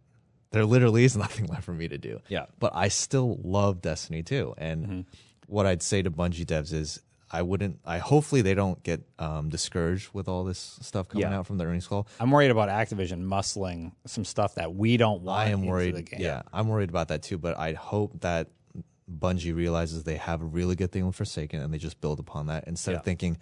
There 0.50 0.64
literally 0.64 1.04
is 1.04 1.16
nothing 1.26 1.46
left 1.46 1.64
for 1.64 1.72
me 1.72 1.88
to 1.88 1.98
do. 1.98 2.20
Yeah. 2.28 2.46
But 2.58 2.72
I 2.74 2.88
still 2.88 3.38
love 3.42 3.80
Destiny 3.82 4.22
2. 4.22 4.54
And 4.58 4.84
Mm-hmm. 4.86 5.00
what 5.46 5.66
I'd 5.66 5.82
say 5.82 6.00
to 6.02 6.10
Bungie 6.10 6.44
devs 6.46 6.72
is 6.72 7.00
I 7.30 7.42
wouldn't 7.42 7.80
I 7.84 7.98
hopefully 7.98 8.40
they 8.42 8.54
don't 8.54 8.80
get 8.84 9.02
um, 9.18 9.48
discouraged 9.48 10.10
with 10.12 10.28
all 10.28 10.44
this 10.44 10.78
stuff 10.82 11.08
coming 11.08 11.22
Yeah. 11.28 11.38
out 11.38 11.46
from 11.46 11.58
the 11.58 11.64
earnings 11.64 11.86
call. 11.88 12.06
I'm 12.20 12.30
worried 12.30 12.50
about 12.52 12.68
Activision 12.68 13.24
muscling 13.24 13.92
some 14.06 14.24
stuff 14.24 14.54
that 14.54 14.74
we 14.74 14.96
don't 14.96 15.22
want. 15.22 15.40
I 15.40 15.50
am 15.50 15.60
into 15.60 15.70
worried. 15.70 15.96
The 15.96 16.02
game. 16.02 16.20
Yeah, 16.20 16.42
I'm 16.52 16.68
worried 16.68 16.88
about 16.90 17.08
that 17.08 17.22
too. 17.22 17.36
But 17.38 17.58
I 17.58 17.72
hope 17.72 18.20
that 18.20 18.48
Bungie 19.10 19.54
realizes 19.54 20.04
they 20.04 20.16
have 20.16 20.40
a 20.40 20.44
really 20.46 20.76
good 20.76 20.92
thing 20.92 21.04
with 21.06 21.16
Forsaken, 21.16 21.60
and 21.60 21.74
they 21.74 21.78
just 21.78 22.00
build 22.00 22.20
upon 22.20 22.46
that 22.46 22.64
instead 22.68 22.92
Yeah. 22.92 22.98
of 22.98 23.04
thinking, 23.04 23.38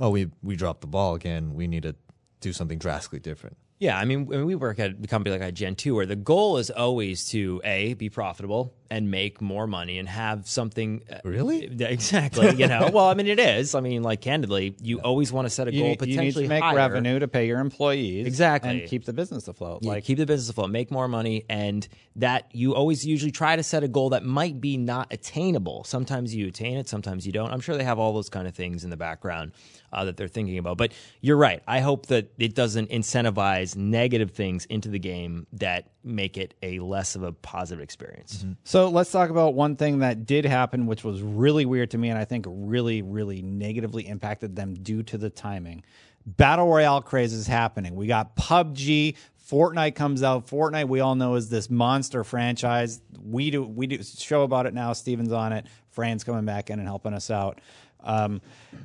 "Oh, 0.00 0.10
we 0.10 0.30
we 0.42 0.56
dropped 0.56 0.80
the 0.80 0.86
ball 0.86 1.14
again. 1.14 1.54
We 1.54 1.66
need 1.66 1.82
to 1.82 1.94
do 2.40 2.52
something 2.52 2.78
drastically 2.78 3.20
different." 3.20 3.56
Yeah, 3.78 3.96
I 3.96 4.04
mean, 4.04 4.26
we 4.26 4.56
work 4.56 4.80
at 4.80 4.90
a 5.02 5.06
company 5.06 5.38
like 5.38 5.54
j2, 5.54 5.94
where 5.94 6.06
the 6.06 6.16
goal 6.16 6.56
is 6.56 6.68
always 6.70 7.26
to 7.28 7.60
A, 7.64 7.94
be 7.94 8.08
profitable 8.08 8.74
and 8.90 9.10
make 9.10 9.40
more 9.42 9.66
money 9.66 9.98
and 9.98 10.08
have 10.08 10.48
something. 10.48 11.02
uh, 11.12 11.18
Really? 11.24 11.64
Exactly. 11.80 12.54
You 12.54 12.66
know, 12.66 12.90
well, 12.94 13.06
I 13.08 13.14
mean, 13.14 13.26
it 13.26 13.38
is. 13.38 13.74
I 13.74 13.80
mean, 13.80 14.02
like, 14.02 14.20
candidly, 14.20 14.74
you 14.82 14.98
always 15.00 15.30
want 15.32 15.46
to 15.46 15.50
set 15.50 15.68
a 15.68 15.72
goal 15.72 15.90
you 15.90 15.96
potentially 15.96 16.24
need 16.26 16.34
to 16.34 16.48
make 16.48 16.62
higher. 16.62 16.76
revenue 16.76 17.18
to 17.18 17.28
pay 17.28 17.46
your 17.46 17.60
employees, 17.60 18.26
Exactly. 18.26 18.70
and 18.80 18.88
keep 18.88 19.04
the 19.04 19.12
business 19.12 19.46
afloat. 19.48 19.82
Like 19.84 19.96
Like 19.96 20.04
keep 20.04 20.18
the 20.18 20.26
business 20.26 20.48
afloat, 20.50 20.70
make 20.70 20.90
more 20.90 21.08
money, 21.08 21.44
and 21.50 21.86
that 22.16 22.48
you 22.52 22.74
always 22.74 23.04
usually 23.06 23.30
try 23.30 23.56
to 23.56 23.62
set 23.62 23.82
a 23.84 23.88
goal 23.88 24.10
that 24.10 24.24
might 24.24 24.60
be 24.60 24.76
not 24.76 25.12
attainable. 25.12 25.84
Sometimes 25.84 26.34
you 26.34 26.48
attain 26.48 26.76
it, 26.78 26.88
sometimes 26.88 27.26
you 27.26 27.32
don't. 27.32 27.50
I'm 27.52 27.60
sure 27.60 27.76
they 27.76 27.84
have 27.84 27.98
all 27.98 28.12
those 28.14 28.28
kind 28.30 28.48
of 28.48 28.54
things 28.54 28.84
in 28.84 28.90
the 28.90 28.96
background 28.96 29.52
uh, 29.92 30.04
that 30.06 30.16
they're 30.16 30.28
thinking 30.28 30.58
about. 30.58 30.78
But 30.78 30.92
you're 31.20 31.36
right. 31.36 31.62
I 31.66 31.80
hope 31.80 32.06
that 32.06 32.32
it 32.38 32.54
doesn't 32.54 32.90
incentivize 32.90 33.76
negative 33.76 34.30
things 34.32 34.64
into 34.66 34.88
the 34.88 34.98
game 34.98 35.46
that 35.52 35.90
make 36.04 36.38
it 36.38 36.54
a 36.62 36.78
less 36.78 37.16
of 37.16 37.22
a 37.22 37.32
positive 37.32 37.82
experience. 37.82 38.44
So 38.64 38.77
let's 38.86 39.10
talk 39.10 39.30
about 39.30 39.54
one 39.54 39.76
thing 39.76 40.00
that 40.00 40.26
did 40.26 40.44
happen, 40.44 40.86
which 40.86 41.02
was 41.02 41.22
really 41.22 41.64
weird 41.64 41.90
to 41.92 41.98
me, 41.98 42.10
and 42.10 42.18
I 42.18 42.24
think 42.24 42.46
really, 42.48 43.02
really 43.02 43.42
negatively 43.42 44.06
impacted 44.06 44.54
them 44.54 44.74
due 44.74 45.02
to 45.04 45.18
the 45.18 45.30
timing. 45.30 45.82
Battle 46.24 46.68
Royale 46.68 47.02
craze 47.02 47.32
is 47.32 47.46
happening. 47.46 47.96
We 47.96 48.06
got 48.06 48.36
PUBG. 48.36 49.16
Fortnite 49.50 49.94
comes 49.94 50.22
out. 50.22 50.46
Fortnite, 50.46 50.88
we 50.88 51.00
all 51.00 51.14
know, 51.14 51.34
is 51.34 51.48
this 51.48 51.70
monster 51.70 52.22
franchise. 52.22 53.00
We 53.22 53.50
do 53.50 53.64
we 53.64 53.86
do 53.86 54.02
show 54.02 54.42
about 54.42 54.66
it 54.66 54.74
now. 54.74 54.92
Steven's 54.92 55.32
on 55.32 55.52
it. 55.54 55.66
Fran's 55.90 56.22
coming 56.22 56.44
back 56.44 56.68
in 56.68 56.78
and 56.78 56.86
helping 56.86 57.14
us 57.14 57.30
out. 57.30 57.60
Um, 58.04 58.42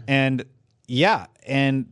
and 0.07 0.45
yeah, 0.87 1.25
and 1.45 1.91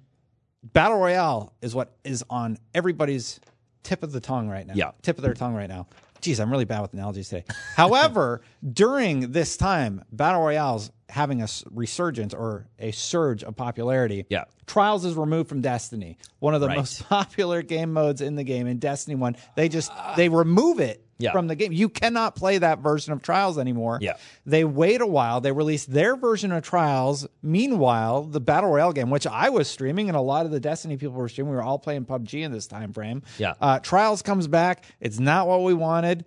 Battle 0.63 0.97
Royale 0.97 1.53
is 1.61 1.75
what 1.75 1.95
is 2.03 2.23
on 2.29 2.57
everybody's 2.73 3.41
tip 3.83 4.03
of 4.03 4.11
the 4.11 4.19
tongue 4.19 4.47
right 4.47 4.65
now. 4.65 4.73
Yeah. 4.75 4.91
Tip 5.01 5.17
of 5.17 5.23
their 5.23 5.33
tongue 5.33 5.53
right 5.53 5.69
now. 5.69 5.87
Geez, 6.21 6.39
I'm 6.39 6.51
really 6.51 6.65
bad 6.65 6.81
with 6.81 6.93
analogies 6.93 7.29
today. 7.29 7.45
However, 7.75 8.41
during 8.73 9.31
this 9.31 9.57
time, 9.57 10.03
Battle 10.11 10.41
Royale's 10.41 10.91
having 11.09 11.41
a 11.41 11.47
resurgence 11.71 12.33
or 12.33 12.67
a 12.79 12.91
surge 12.91 13.43
of 13.43 13.55
popularity. 13.55 14.25
Yeah. 14.29 14.45
Trials 14.65 15.03
is 15.03 15.15
removed 15.15 15.49
from 15.49 15.59
Destiny, 15.61 16.17
one 16.39 16.53
of 16.55 16.61
the 16.61 16.67
Right. 16.67 16.77
most 16.77 17.03
popular 17.09 17.61
game 17.63 17.91
modes 17.91 18.21
in 18.21 18.35
the 18.35 18.43
game. 18.43 18.67
In 18.67 18.79
Destiny 18.79 19.15
1, 19.15 19.35
they 19.55 19.67
just 19.67 19.91
they 20.15 20.29
remove 20.29 20.79
it 20.79 21.05
Yeah. 21.21 21.31
from 21.31 21.47
the 21.47 21.55
game. 21.55 21.71
You 21.71 21.89
cannot 21.89 22.35
play 22.35 22.57
that 22.57 22.79
version 22.79 23.13
of 23.13 23.21
Trials 23.21 23.57
anymore. 23.57 23.99
Yeah. 24.01 24.17
They 24.45 24.63
wait 24.63 25.01
a 25.01 25.07
while. 25.07 25.41
They 25.41 25.51
release 25.51 25.85
their 25.85 26.15
version 26.15 26.51
of 26.51 26.63
Trials. 26.63 27.27
Meanwhile, 27.41 28.23
the 28.23 28.39
Battle 28.39 28.69
Royale 28.71 28.93
game, 28.93 29.09
which 29.09 29.27
I 29.27 29.49
was 29.49 29.67
streaming 29.67 30.07
and 30.07 30.17
a 30.17 30.21
lot 30.21 30.45
of 30.45 30.51
the 30.51 30.59
Destiny 30.59 30.97
people 30.97 31.15
were 31.15 31.29
streaming, 31.29 31.51
we 31.51 31.55
were 31.57 31.63
all 31.63 31.79
playing 31.79 32.05
PUBG 32.05 32.41
in 32.43 32.51
this 32.51 32.67
time 32.67 32.93
frame. 32.93 33.23
Yeah. 33.37 33.53
Uh, 33.61 33.79
Trials 33.79 34.21
comes 34.21 34.47
back. 34.47 34.85
It's 34.99 35.19
not 35.19 35.47
what 35.47 35.63
we 35.63 35.73
wanted. 35.73 36.25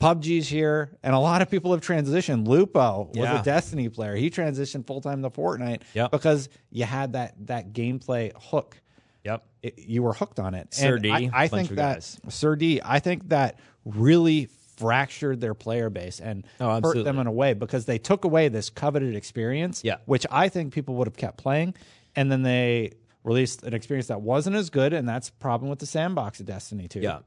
PUBG's 0.00 0.48
here, 0.48 0.98
and 1.04 1.14
a 1.14 1.18
lot 1.18 1.42
of 1.42 1.50
people 1.50 1.70
have 1.72 1.80
transitioned. 1.80 2.48
Lupo 2.48 3.04
was 3.14 3.16
Yeah. 3.16 3.40
a 3.40 3.44
Destiny 3.44 3.88
player. 3.88 4.16
He 4.16 4.30
transitioned 4.30 4.84
full 4.84 5.00
time 5.00 5.22
to 5.22 5.30
Fortnite 5.30 5.82
Yep. 5.94 6.10
because 6.10 6.48
you 6.70 6.84
had 6.84 7.12
that 7.12 7.34
that 7.46 7.72
gameplay 7.72 8.32
hook 8.50 8.80
Yep. 9.26 9.44
it, 9.62 9.78
you 9.78 10.02
were 10.02 10.12
hooked 10.14 10.40
on 10.40 10.54
it. 10.54 10.72
Sir 10.72 10.94
And 10.94 11.02
D, 11.02 11.10
I, 11.10 11.30
I 11.34 11.48
think 11.48 11.68
that 11.70 11.76
guys. 11.96 12.18
Sir 12.28 12.56
D, 12.56 12.80
I 12.84 12.98
think 13.00 13.28
that 13.28 13.58
really 13.84 14.48
fractured 14.76 15.40
their 15.40 15.54
player 15.54 15.88
base 15.90 16.20
and 16.20 16.46
Oh, 16.60 16.80
hurt 16.80 17.04
them 17.04 17.18
in 17.18 17.26
a 17.26 17.32
way 17.32 17.54
because 17.54 17.84
they 17.86 17.98
took 17.98 18.24
away 18.24 18.48
this 18.48 18.70
coveted 18.70 19.14
experience, 19.16 19.82
Yeah. 19.84 19.96
which 20.06 20.26
I 20.30 20.48
think 20.48 20.72
people 20.72 20.94
would 20.96 21.06
have 21.08 21.16
kept 21.16 21.38
playing, 21.38 21.74
and 22.14 22.30
then 22.30 22.42
they 22.42 22.92
released 23.24 23.62
an 23.64 23.74
experience 23.74 24.06
that 24.08 24.20
wasn't 24.20 24.54
as 24.56 24.70
good, 24.70 24.92
and 24.92 25.08
that's 25.08 25.30
problem 25.30 25.68
with 25.70 25.78
the 25.80 25.86
sandbox 25.86 26.40
of 26.40 26.46
Destiny 26.46 26.88
too. 26.88 27.00
Yeah. 27.00 27.20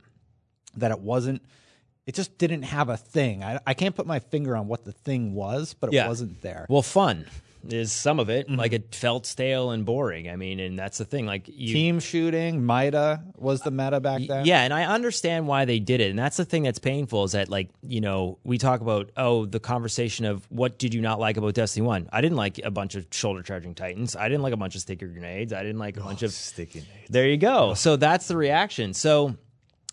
that 0.77 0.91
it 0.91 0.99
wasn't. 0.99 1.41
It 2.05 2.13
just 2.15 2.37
didn't 2.37 2.61
have 2.63 2.89
a 2.89 2.97
thing. 2.97 3.43
I, 3.43 3.59
I 3.67 3.73
can't 3.73 3.95
put 3.95 4.05
my 4.07 4.19
finger 4.19 4.55
on 4.55 4.67
what 4.67 4.85
the 4.85 4.91
thing 4.91 5.33
was, 5.33 5.73
but 5.73 5.87
it 5.91 5.93
Yeah. 5.95 6.07
wasn't 6.07 6.41
there. 6.41 6.65
Well, 6.69 6.81
fun 6.83 7.25
is 7.67 7.91
some 7.91 8.19
of 8.19 8.29
it. 8.29 8.47
Mm-hmm. 8.47 8.57
Like 8.57 8.73
it 8.73 8.93
felt 8.95 9.25
stale 9.25 9.71
and 9.71 9.85
boring. 9.85 10.29
I 10.29 10.35
mean, 10.35 10.59
and 10.59 10.77
that's 10.77 10.97
the 10.97 11.05
thing. 11.05 11.25
Like 11.25 11.47
you, 11.47 11.73
Team 11.73 11.99
shooting, 11.99 12.65
MIDA 12.65 13.23
was 13.35 13.61
the 13.61 13.71
meta 13.71 13.99
back 13.99 14.21
then. 14.27 14.45
Yeah, 14.45 14.61
and 14.61 14.73
I 14.73 14.85
understand 14.85 15.47
why 15.47 15.65
they 15.65 15.79
did 15.79 16.01
it. 16.01 16.09
And 16.09 16.17
that's 16.17 16.37
the 16.37 16.45
thing 16.45 16.63
that's 16.63 16.79
painful 16.79 17.23
is 17.25 17.33
that 17.33 17.49
like, 17.49 17.69
you 17.83 18.01
know, 18.01 18.37
we 18.43 18.57
talk 18.57 18.81
about 18.81 19.11
oh, 19.17 19.45
the 19.45 19.59
conversation 19.59 20.25
of 20.25 20.45
what 20.49 20.79
did 20.79 20.93
you 20.93 21.01
not 21.01 21.19
like 21.19 21.37
about 21.37 21.53
Destiny 21.53 21.85
1? 21.85 22.09
I 22.11 22.21
didn't 22.21 22.37
like 22.37 22.59
a 22.63 22.71
bunch 22.71 22.95
of 22.95 23.07
shoulder 23.11 23.43
charging 23.43 23.75
titans. 23.75 24.15
I 24.15 24.29
didn't 24.29 24.43
like 24.43 24.53
a 24.53 24.57
bunch 24.57 24.75
of 24.75 24.81
sticky 24.81 25.07
grenades. 25.07 25.53
I 25.53 25.61
didn't 25.61 25.79
like 25.79 25.97
a 25.97 26.01
bunch 26.01 26.23
of 26.23 26.31
Sticky. 26.31 26.83
There 27.09 27.27
you 27.27 27.37
go. 27.37 27.73
So 27.73 27.95
that's 27.95 28.27
the 28.27 28.37
reaction. 28.37 28.93
So 28.93 29.35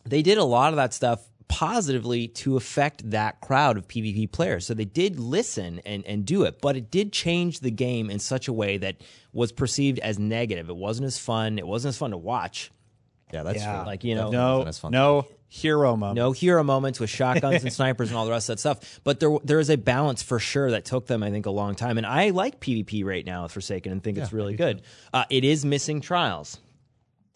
they 0.04 0.22
did 0.22 0.38
a 0.38 0.44
lot 0.44 0.72
of 0.72 0.76
that 0.76 0.94
stuff 0.94 1.26
positively 1.48 2.28
to 2.28 2.56
affect 2.56 3.10
that 3.10 3.40
crowd 3.40 3.76
of 3.76 3.88
PvP 3.88 4.30
players. 4.30 4.66
So 4.66 4.74
they 4.74 4.84
did 4.84 5.18
listen 5.18 5.80
and, 5.86 6.04
and 6.04 6.24
do 6.24 6.42
it, 6.44 6.60
but 6.60 6.76
it 6.76 6.90
did 6.90 7.12
change 7.12 7.60
the 7.60 7.70
game 7.70 8.10
in 8.10 8.18
such 8.18 8.48
a 8.48 8.52
way 8.52 8.76
that 8.78 8.96
was 9.32 9.52
perceived 9.52 9.98
as 10.00 10.18
negative. 10.18 10.68
It 10.68 10.76
wasn't 10.76 11.06
as 11.06 11.18
fun. 11.18 11.58
It 11.58 11.66
wasn't 11.66 11.90
as 11.90 11.98
fun 11.98 12.10
to 12.10 12.16
watch. 12.16 12.70
Yeah, 13.32 13.42
that's 13.42 13.58
Yeah. 13.58 13.76
true. 13.78 13.86
Like, 13.86 14.04
you 14.04 14.14
know, 14.14 14.30
no, 14.30 14.62
as 14.62 14.78
fun. 14.78 14.92
no 14.92 15.26
hero 15.48 15.96
moment. 15.96 16.16
no 16.16 16.32
hero 16.32 16.62
moments 16.64 16.98
with 17.00 17.08
shotguns 17.10 17.62
and 17.62 17.72
snipers 17.80 18.08
and 18.08 18.16
all 18.18 18.24
the 18.24 18.30
rest 18.32 18.48
of 18.48 18.54
that 18.56 18.60
stuff. 18.60 19.00
But 19.04 19.20
there 19.20 19.30
there 19.44 19.60
is 19.60 19.70
a 19.70 19.76
balance 19.76 20.22
for 20.22 20.38
sure 20.38 20.70
that 20.72 20.84
took 20.84 21.06
them, 21.06 21.22
I 21.22 21.30
think, 21.30 21.46
a 21.46 21.50
long 21.50 21.74
time. 21.74 21.96
And 21.98 22.06
I 22.06 22.30
like 22.30 22.60
PvP 22.60 23.04
right 23.04 23.24
now 23.24 23.44
with 23.44 23.52
Forsaken 23.52 23.92
and 23.92 24.02
think 24.02 24.18
it's 24.18 24.32
really 24.32 24.54
good. 24.56 24.82
Uh, 25.12 25.24
it 25.30 25.44
is 25.44 25.64
missing 25.64 26.00
trials. 26.00 26.58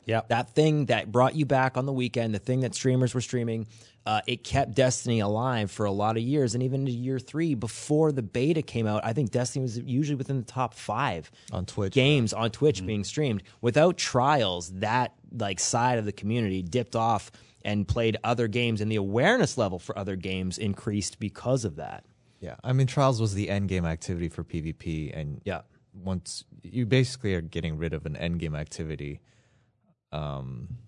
Yeah, 0.06 0.22
that 0.28 0.50
thing 0.50 0.86
that 0.86 1.12
brought 1.12 1.36
you 1.36 1.44
back 1.46 1.76
on 1.76 1.86
the 1.86 1.92
weekend, 1.92 2.34
the 2.34 2.38
thing 2.40 2.60
that 2.60 2.74
streamers 2.74 3.14
were 3.14 3.20
streaming, 3.20 3.68
uh, 4.06 4.20
it 4.26 4.42
kept 4.44 4.74
Destiny 4.74 5.20
alive 5.20 5.70
for 5.70 5.84
a 5.86 5.90
lot 5.92 6.16
of 6.16 6.22
years. 6.22 6.54
And 6.54 6.62
even 6.62 6.80
into 6.80 6.92
year 6.92 7.18
three, 7.18 7.54
before 7.54 8.12
the 8.12 8.22
beta 8.22 8.62
came 8.62 8.86
out, 8.86 9.04
I 9.04 9.12
think 9.12 9.30
Destiny 9.30 9.62
was 9.62 9.78
usually 9.78 10.16
within 10.16 10.38
the 10.38 10.44
top 10.46 10.74
five 10.74 11.30
On 11.52 11.66
Twitch. 11.66 11.92
games 11.92 12.32
on 12.32 12.50
Twitch 12.50 12.84
being 12.84 13.04
streamed. 13.04 13.42
Without 13.60 13.96
trials, 13.98 14.70
that 14.76 15.14
like 15.36 15.60
side 15.60 15.98
of 15.98 16.04
the 16.06 16.12
community 16.12 16.62
dipped 16.62 16.96
off 16.96 17.30
and 17.62 17.86
played 17.86 18.16
other 18.24 18.48
games, 18.48 18.80
and 18.80 18.90
the 18.90 18.96
awareness 18.96 19.58
level 19.58 19.78
for 19.78 19.96
other 19.98 20.16
games 20.16 20.56
increased 20.56 21.18
because 21.20 21.64
of 21.66 21.76
that. 21.76 22.04
Yeah, 22.40 22.56
I 22.64 22.72
mean, 22.72 22.86
Trials 22.86 23.20
was 23.20 23.34
the 23.34 23.50
end 23.50 23.68
game 23.68 23.84
activity 23.84 24.30
for 24.30 24.42
PvP, 24.42 25.10
and 25.14 25.42
Yeah. 25.44 25.60
once 25.92 26.44
you 26.62 26.86
basically 26.86 27.34
are 27.34 27.42
getting 27.42 27.76
rid 27.76 27.92
of 27.92 28.06
an 28.06 28.16
end 28.16 28.40
game 28.40 28.54
activity, 28.54 29.20
um, 30.10 30.78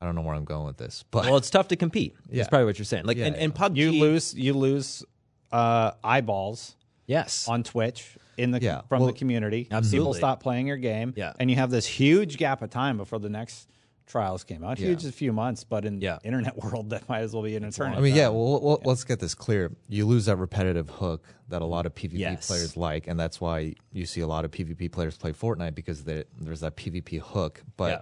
I 0.00 0.06
don't 0.06 0.14
know 0.14 0.22
where 0.22 0.34
I'm 0.34 0.44
going 0.44 0.66
with 0.66 0.76
this, 0.76 1.04
but 1.10 1.24
Well, 1.24 1.36
it's 1.36 1.50
tough 1.50 1.68
to 1.68 1.76
compete. 1.76 2.14
Yeah. 2.28 2.36
That's 2.38 2.48
probably 2.48 2.66
what 2.66 2.78
you're 2.78 2.84
saying. 2.84 3.04
Like, 3.04 3.16
Yeah, 3.16 3.26
and, 3.26 3.36
and 3.36 3.54
PUBG, 3.54 3.76
you 3.76 3.92
lose 3.92 4.34
you 4.34 4.52
lose 4.54 5.04
uh, 5.50 5.92
eyeballs 6.04 6.76
yes, 7.06 7.48
on 7.48 7.62
Twitch 7.64 8.16
in 8.36 8.52
the 8.52 8.60
Yeah, 8.60 8.82
from 8.88 9.00
well- 9.00 9.08
the 9.08 9.12
community. 9.18 9.64
People 9.90 10.14
stop 10.14 10.40
playing 10.42 10.66
your 10.68 10.76
game, 10.76 11.14
Yeah. 11.16 11.32
and 11.40 11.50
you 11.50 11.56
have 11.56 11.70
this 11.70 11.86
huge 11.86 12.36
gap 12.36 12.62
of 12.62 12.70
time 12.70 12.96
before 12.96 13.18
the 13.18 13.28
next 13.28 13.68
trials 14.06 14.42
came 14.44 14.62
out. 14.64 14.78
Huge 14.78 15.02
Yeah. 15.02 15.08
a 15.08 15.12
few 15.12 15.32
months, 15.32 15.64
but 15.64 15.84
in 15.84 16.00
Yeah. 16.00 16.18
internet 16.22 16.56
world, 16.62 16.90
that 16.90 17.08
might 17.08 17.20
as 17.20 17.34
well 17.34 17.42
be 17.42 17.56
an 17.56 17.64
eternity. 17.64 17.98
I 17.98 18.00
mean, 18.00 18.14
yeah. 18.14 18.28
Well, 18.28 18.60
well, 18.62 18.80
let's 18.84 19.04
get 19.04 19.18
this 19.18 19.34
clear. 19.34 19.72
You 19.88 20.06
lose 20.06 20.26
that 20.26 20.36
repetitive 20.36 20.88
hook 20.88 21.26
that 21.48 21.60
a 21.60 21.66
lot 21.66 21.84
of 21.86 21.94
PvP 21.94 22.18
Yes. 22.20 22.46
players 22.46 22.76
like, 22.76 23.06
and 23.08 23.18
that's 23.18 23.40
why 23.40 23.74
you 23.92 24.06
see 24.06 24.20
a 24.20 24.26
lot 24.28 24.44
of 24.44 24.50
PvP 24.52 24.88
players 24.92 25.16
play 25.18 25.32
Fortnite 25.32 25.74
because 25.74 26.04
there- 26.04 26.24
there's 26.40 26.60
that 26.60 26.76
PvP 26.76 27.18
hook. 27.18 27.62
But 27.76 27.90
Yeah. 27.90 28.00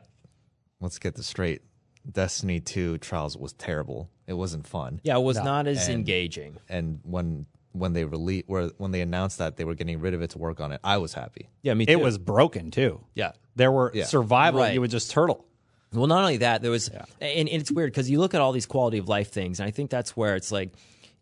let's 0.80 0.98
get 0.98 1.14
this 1.16 1.26
straight. 1.26 1.62
Destiny 2.10 2.60
2 2.60 2.98
Trials 2.98 3.36
was 3.36 3.52
terrible. 3.54 4.08
It 4.26 4.34
wasn't 4.34 4.66
fun. 4.66 5.00
yeah, 5.02 5.16
it 5.16 5.22
was 5.22 5.36
not 5.38 5.66
as 5.66 5.88
And- 5.88 5.96
engaging. 5.98 6.56
And 6.68 7.00
when 7.02 7.46
when 7.72 7.92
they 7.92 8.04
release, 8.06 8.42
where 8.46 8.68
when 8.78 8.90
they 8.90 9.02
announced 9.02 9.36
that 9.36 9.56
they 9.58 9.64
were 9.64 9.74
getting 9.74 10.00
rid 10.00 10.14
of 10.14 10.22
it 10.22 10.30
to 10.30 10.38
work 10.38 10.60
on 10.60 10.72
it, 10.72 10.80
I 10.82 10.96
was 10.96 11.12
happy. 11.12 11.50
Yeah, 11.62 11.74
me 11.74 11.84
too. 11.84 11.92
it 11.92 12.00
was 12.00 12.16
broken 12.16 12.70
too. 12.70 13.00
yeah. 13.14 13.32
There 13.54 13.70
were 13.70 13.90
Yeah. 13.94 14.04
survival. 14.04 14.60
Right. 14.60 14.72
You 14.72 14.80
would 14.80 14.90
just 14.90 15.10
turtle. 15.10 15.44
Well, 15.92 16.06
not 16.06 16.20
only 16.22 16.38
that, 16.38 16.62
there 16.62 16.70
was, 16.70 16.88
and, 16.88 17.04
and 17.20 17.48
it's 17.48 17.70
weird 17.70 17.92
because 17.92 18.08
you 18.10 18.18
look 18.18 18.34
at 18.34 18.40
all 18.40 18.52
these 18.52 18.66
quality 18.66 18.96
of 18.98 19.08
life 19.08 19.30
things, 19.30 19.60
and 19.60 19.66
I 19.66 19.70
think 19.70 19.90
that's 19.90 20.16
where 20.16 20.36
it's 20.36 20.50
like, 20.50 20.70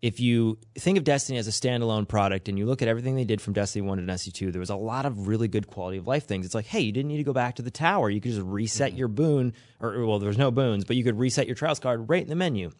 if 0.04 0.20
you 0.20 0.58
think 0.76 0.99
of 0.99 1.04
Destiny 1.04 1.38
as 1.38 1.49
a 1.49 1.50
standalone 1.50 2.06
product 2.06 2.50
and 2.50 2.58
you 2.58 2.66
look 2.66 2.82
at 2.82 2.88
everything 2.88 3.16
they 3.16 3.25
did 3.25 3.40
from 3.40 3.54
Destiny 3.54 3.87
1 3.87 3.96
to 3.96 4.04
Destiny 4.04 4.32
2, 4.32 4.52
there 4.52 4.61
was 4.61 4.68
a 4.68 4.76
lot 4.76 5.06
of 5.06 5.28
really 5.28 5.49
good 5.49 5.66
quality 5.66 5.96
of 5.96 6.06
life 6.06 6.26
things. 6.26 6.44
It's 6.44 6.54
like, 6.54 6.66
hey, 6.66 6.80
you 6.80 6.92
didn't 6.92 7.08
need 7.08 7.16
to 7.16 7.23
go 7.25 7.32
back 7.32 7.54
to 7.56 7.62
the 7.62 7.70
tower. 7.70 8.11
You 8.11 8.20
could 8.20 8.32
just 8.32 8.44
reset 8.44 8.90
Mm-hmm. 8.90 8.99
your 8.99 9.08
boon, 9.08 9.54
or, 9.80 10.04
well, 10.04 10.18
there 10.18 10.28
was 10.28 10.37
no 10.37 10.50
boons, 10.50 10.84
but 10.84 10.96
you 10.96 11.04
could 11.04 11.18
reset 11.18 11.46
your 11.46 11.54
trials 11.56 11.80
card 11.80 12.11
right 12.11 12.23
in 12.23 12.28
the 12.28 12.34
menu. 12.37 12.70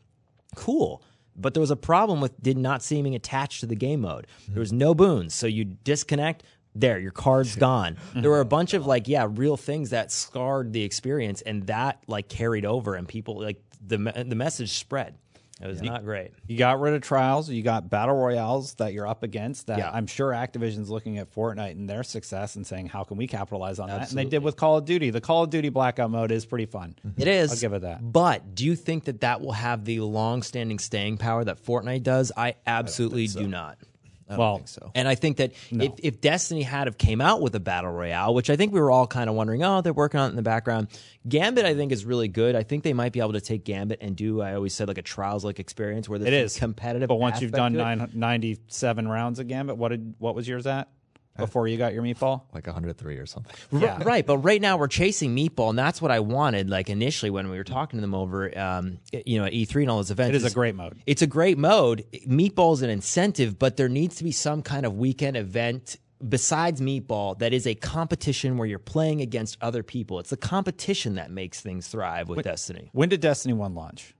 Cool. 0.55 1.03
But 1.35 1.55
there 1.55 1.63
was 1.63 1.71
a 1.71 1.77
problem 1.77 2.21
with 2.21 2.39
did 2.43 2.59
not 2.59 2.83
seeming 2.83 3.15
attached 3.15 3.61
to 3.61 3.67
the 3.67 3.75
game 3.75 4.03
mode. 4.03 4.27
There 4.49 4.61
was 4.61 4.73
no 4.73 4.95
boons, 4.95 5.35
so 5.35 5.47
you 5.47 5.65
disconnect. 5.65 6.43
There, 6.75 6.99
your 6.99 7.11
card's 7.11 7.57
gone. 7.69 7.97
There 8.15 8.31
were 8.31 8.41
a 8.41 8.45
bunch 8.45 8.75
of 8.75 8.85
like, 8.87 9.09
yeah, 9.09 9.27
real 9.31 9.57
things 9.57 9.91
that 9.91 10.13
scarred 10.13 10.73
the 10.75 10.83
experience, 10.83 11.41
and 11.41 11.67
that 11.69 12.03
like 12.07 12.29
carried 12.29 12.67
over, 12.67 12.95
and 12.97 13.09
people 13.09 13.41
like 13.41 13.63
the 13.85 13.97
the 13.97 14.37
message 14.37 14.75
spread. 14.75 15.15
It 15.61 15.69
was 15.69 15.81
not 15.81 16.05
great. 16.05 16.33
You 16.49 16.59
got 16.59 16.81
rid 16.81 16.95
of 16.95 17.03
trials. 17.03 17.49
You 17.49 17.63
got 17.63 17.89
battle 17.89 18.17
royales 18.17 18.75
that 18.75 18.93
you're 18.93 19.07
up 19.07 19.23
against. 19.23 19.69
That 19.69 19.79
Yeah. 19.79 19.91
I'm 19.93 20.09
sure 20.09 20.31
Activision's 20.33 20.91
looking 20.91 21.19
at 21.19 21.33
Fortnite 21.33 21.73
and 21.73 21.89
their 21.89 22.03
success 22.03 22.57
and 22.57 22.67
saying, 22.67 22.89
how 22.89 23.05
can 23.05 23.17
we 23.17 23.29
capitalize 23.29 23.79
on 23.79 23.89
that? 23.89 24.09
And 24.09 24.19
they 24.19 24.25
did 24.25 24.43
with 24.43 24.57
Call 24.57 24.79
of 24.79 24.85
Duty. 24.85 25.11
The 25.11 25.21
Call 25.21 25.45
of 25.45 25.51
Duty 25.51 25.69
blackout 25.69 26.11
mode 26.11 26.33
is 26.33 26.45
pretty 26.45 26.67
fun. 26.67 26.97
Mm-hmm. 27.07 27.23
It 27.23 27.29
is. 27.29 27.53
I'll 27.53 27.61
give 27.61 27.73
it 27.73 27.83
that. 27.83 28.01
But 28.13 28.57
do 28.57 28.65
you 28.65 28.75
think 28.75 29.05
that 29.05 29.21
that 29.21 29.41
will 29.41 29.53
have 29.53 29.85
the 29.85 30.01
long-standing 30.01 30.81
staying 30.81 31.19
power 31.19 31.45
that 31.45 31.65
Fortnite 31.65 32.03
does? 32.03 32.33
I 32.37 32.57
absolutely 32.67 33.29
do 33.29 33.47
not. 33.47 33.79
I 34.29 34.37
Well, 34.37 34.57
think 34.57 34.69
so. 34.69 34.91
And 34.95 35.07
I 35.07 35.15
think 35.15 35.37
that 35.37 35.53
if, 35.71 35.93
if 35.99 36.21
Destiny 36.21 36.63
had 36.63 36.87
have 36.87 36.97
came 36.97 37.21
out 37.21 37.43
with 37.43 37.55
a 37.55 37.61
battle 37.61 37.91
royale, 37.91 38.35
which 38.35 38.49
I 38.49 38.57
think 38.57 38.73
we 38.73 38.81
were 38.81 38.91
all 38.91 39.07
kind 39.07 39.29
of 39.29 39.37
wondering, 39.37 39.63
oh, 39.63 39.81
they're 39.83 39.93
working 39.93 40.21
on 40.21 40.29
it 40.29 40.31
in 40.31 40.37
the 40.37 40.43
background. 40.43 40.89
Gambit, 41.29 41.65
I 41.65 41.75
think, 41.75 41.93
is 41.93 42.05
really 42.05 42.29
good. 42.29 42.57
I 42.57 42.63
think 42.63 42.85
they 42.85 42.95
might 42.95 43.13
be 43.13 43.21
able 43.21 43.35
to 43.35 43.41
take 43.41 43.65
Gambit 43.65 43.99
and 44.01 44.17
do. 44.17 44.41
I 44.41 44.55
always 44.55 44.75
said 44.75 44.89
like 44.89 44.99
a 44.99 45.03
trials 45.03 45.45
like 45.45 45.61
experience 45.61 46.09
where 46.09 46.19
there's 46.19 46.33
It 46.33 46.35
is 46.35 46.59
competitive. 46.59 47.09
But 47.09 47.17
once 47.17 47.41
you've 47.41 47.53
done 47.53 47.75
nine, 47.75 48.11
97 48.15 49.09
rounds 49.09 49.39
of 49.39 49.49
Gambit, 49.49 49.77
what 49.77 49.91
did 49.91 50.15
what 50.19 50.35
was 50.35 50.49
yours 50.49 50.67
at 50.67 50.89
before 51.37 51.67
you 51.69 51.77
got 51.77 51.93
your 51.93 52.03
meatball? 52.03 52.43
Like 52.53 52.67
103 52.67 53.17
or 53.17 53.27
something. 53.27 53.55
Yeah. 53.73 54.03
Right, 54.03 54.25
but 54.25 54.39
right 54.39 54.61
now 54.61 54.77
we're 54.77 54.89
chasing 54.89 55.35
Meatball, 55.35 55.71
and 55.71 55.79
that's 55.79 56.01
what 56.01 56.11
I 56.11 56.21
wanted. 56.21 56.71
Like 56.71 56.89
initially 56.89 57.31
when 57.31 57.51
we 57.51 57.57
were 57.57 57.65
talking 57.65 57.99
to 57.99 58.01
them 58.01 58.15
over, 58.15 58.57
um, 58.59 58.99
you 59.13 59.39
know, 59.39 59.45
at 59.45 59.53
E3 59.53 59.83
and 59.83 59.91
all 59.91 59.97
those 59.99 60.11
events. 60.11 60.31
It 60.31 60.37
is 60.37 60.45
a 60.45 60.55
great 60.55 60.75
mode. 60.75 60.99
It's 61.07 61.23
a 61.23 61.27
great 61.27 61.59
mode. 61.59 62.05
Meatball's 62.27 62.83
an 62.83 62.91
incentive, 62.91 63.59
but 63.59 63.77
there 63.77 63.89
needs 63.89 64.17
to 64.17 64.25
be 64.25 64.33
some 64.33 64.63
kind 64.63 64.87
of 64.87 64.97
weekend 64.97 65.37
event 65.37 65.97
besides 66.27 66.81
Meatball 66.81 67.39
that 67.39 67.53
is 67.53 67.67
a 67.67 67.75
competition 67.75 68.57
where 68.57 68.67
you're 68.67 68.79
playing 68.79 69.21
against 69.21 69.59
other 69.61 69.83
people. 69.83 70.21
It's 70.21 70.31
the 70.31 70.37
competition 70.37 71.17
that 71.17 71.31
makes 71.31 71.61
things 71.61 71.89
thrive 71.89 72.29
with 72.29 72.45
Destiny. 72.45 72.89
When 72.93 73.09
did 73.09 73.21
Destiny 73.21 73.55
1 73.55 73.75
launch? 73.75 74.15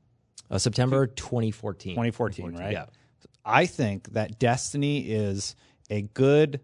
Uh, 0.51 0.59
September 0.59 1.07
2014. 1.07 1.93
2014, 1.93 2.57
right? 2.57 2.73
Yeah. 2.73 2.87
I 3.45 3.67
think 3.67 4.13
that 4.13 4.39
Destiny 4.39 5.01
is 5.11 5.57
a 5.91 6.03
good 6.03 6.61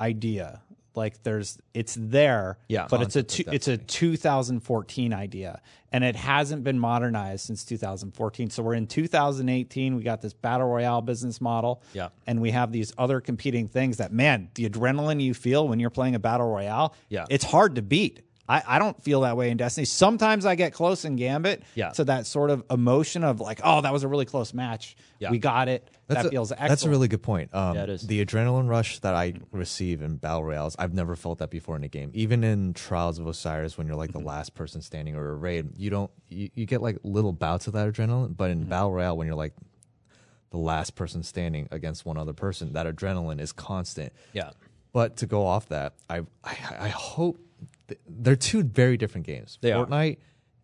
idea. 0.00 0.62
Like 0.96 1.22
there's 1.22 1.56
it's 1.72 1.96
there, 1.98 2.58
Yeah. 2.68 2.88
but 2.90 3.00
it's 3.00 3.14
a 3.14 3.22
two, 3.22 3.44
it's 3.52 3.68
a 3.68 3.76
2014 3.76 5.12
idea, 5.14 5.60
and 5.92 6.02
it 6.02 6.16
hasn't 6.16 6.64
been 6.64 6.80
modernized 6.80 7.46
since 7.46 7.64
2014. 7.64 8.50
So 8.50 8.62
we're 8.64 8.74
in 8.74 8.88
2018. 8.88 9.94
We 9.94 10.02
got 10.02 10.20
this 10.20 10.32
battle 10.32 10.66
royale 10.68 11.00
business 11.00 11.40
model, 11.40 11.80
Yeah. 11.94 12.08
and 12.26 12.40
we 12.40 12.50
have 12.50 12.72
these 12.72 12.92
other 12.98 13.20
competing 13.20 13.68
things 13.68 13.98
that 13.98 14.12
man, 14.12 14.48
the 14.54 14.68
adrenaline 14.68 15.22
you 15.22 15.32
feel 15.32 15.68
when 15.68 15.78
you're 15.78 15.90
playing 15.90 16.16
a 16.16 16.18
battle 16.18 16.48
royale, 16.50 16.94
Yeah. 17.08 17.24
it's 17.30 17.44
hard 17.44 17.76
to 17.76 17.82
beat. 17.82 18.22
I, 18.50 18.62
I 18.66 18.78
don't 18.80 19.00
feel 19.02 19.20
that 19.20 19.36
way 19.36 19.50
in 19.50 19.56
Destiny. 19.56 19.84
Sometimes 19.84 20.44
I 20.44 20.56
get 20.56 20.72
close 20.72 21.04
in 21.04 21.14
Gambit 21.16 21.62
Yeah. 21.76 21.90
to 21.90 22.04
that 22.04 22.26
sort 22.26 22.50
of 22.50 22.64
emotion 22.70 23.22
of 23.22 23.40
like, 23.40 23.60
oh, 23.62 23.80
that 23.82 23.92
was 23.92 24.02
a 24.02 24.08
really 24.08 24.24
close 24.24 24.52
match. 24.52 24.96
Yeah. 25.20 25.30
We 25.30 25.38
got 25.38 25.68
it. 25.68 25.88
That's 26.08 26.22
that 26.22 26.26
a, 26.26 26.30
feels 26.30 26.50
excellent. 26.50 26.68
That's 26.70 26.84
a 26.84 26.90
really 26.90 27.06
good 27.06 27.22
point. 27.22 27.54
Um, 27.54 27.76
Yeah, 27.76 27.84
it 27.84 27.90
is. 27.90 28.02
The 28.02 28.24
adrenaline 28.24 28.68
rush 28.68 28.98
that 29.00 29.14
I 29.14 29.34
receive 29.52 30.02
in 30.02 30.16
battle 30.16 30.42
royales, 30.42 30.74
I've 30.78 30.92
never 30.94 31.14
felt 31.14 31.38
that 31.38 31.50
before 31.50 31.76
in 31.76 31.84
a 31.84 31.88
game. 31.88 32.10
Even 32.12 32.42
in 32.42 32.74
Trials 32.74 33.18
of 33.20 33.26
Osiris, 33.28 33.78
when 33.78 33.86
you're 33.86 33.94
like 33.96 34.10
Mm-hmm. 34.10 34.20
the 34.20 34.26
last 34.26 34.54
person 34.54 34.82
standing 34.82 35.14
or 35.14 35.30
a 35.30 35.34
raid, 35.36 35.78
you 35.78 35.90
don't 35.90 36.10
you, 36.28 36.50
you 36.54 36.66
get 36.66 36.82
like 36.82 36.98
little 37.04 37.32
bouts 37.32 37.68
of 37.68 37.74
that 37.74 37.86
adrenaline. 37.92 38.36
But 38.36 38.50
Mm-hmm. 38.50 38.62
in 38.62 38.68
battle 38.68 38.92
royale, 38.92 39.16
when 39.16 39.26
you're 39.28 39.36
like 39.36 39.54
the 40.50 40.58
last 40.58 40.96
person 40.96 41.22
standing 41.22 41.68
against 41.70 42.04
one 42.04 42.16
other 42.16 42.32
person, 42.32 42.72
that 42.72 42.86
adrenaline 42.86 43.40
is 43.40 43.52
constant. 43.52 44.12
Yeah. 44.32 44.50
But 44.92 45.18
to 45.18 45.26
go 45.26 45.46
off 45.46 45.68
that, 45.68 45.94
I 46.08 46.22
I, 46.42 46.56
I 46.80 46.88
hope 46.88 47.36
th- 47.36 47.46
they're 48.08 48.36
two 48.36 48.62
very 48.62 48.96
different 48.96 49.26
games. 49.26 49.58
They 49.60 49.72
are. 49.72 49.86
Fortnite. 49.86 50.18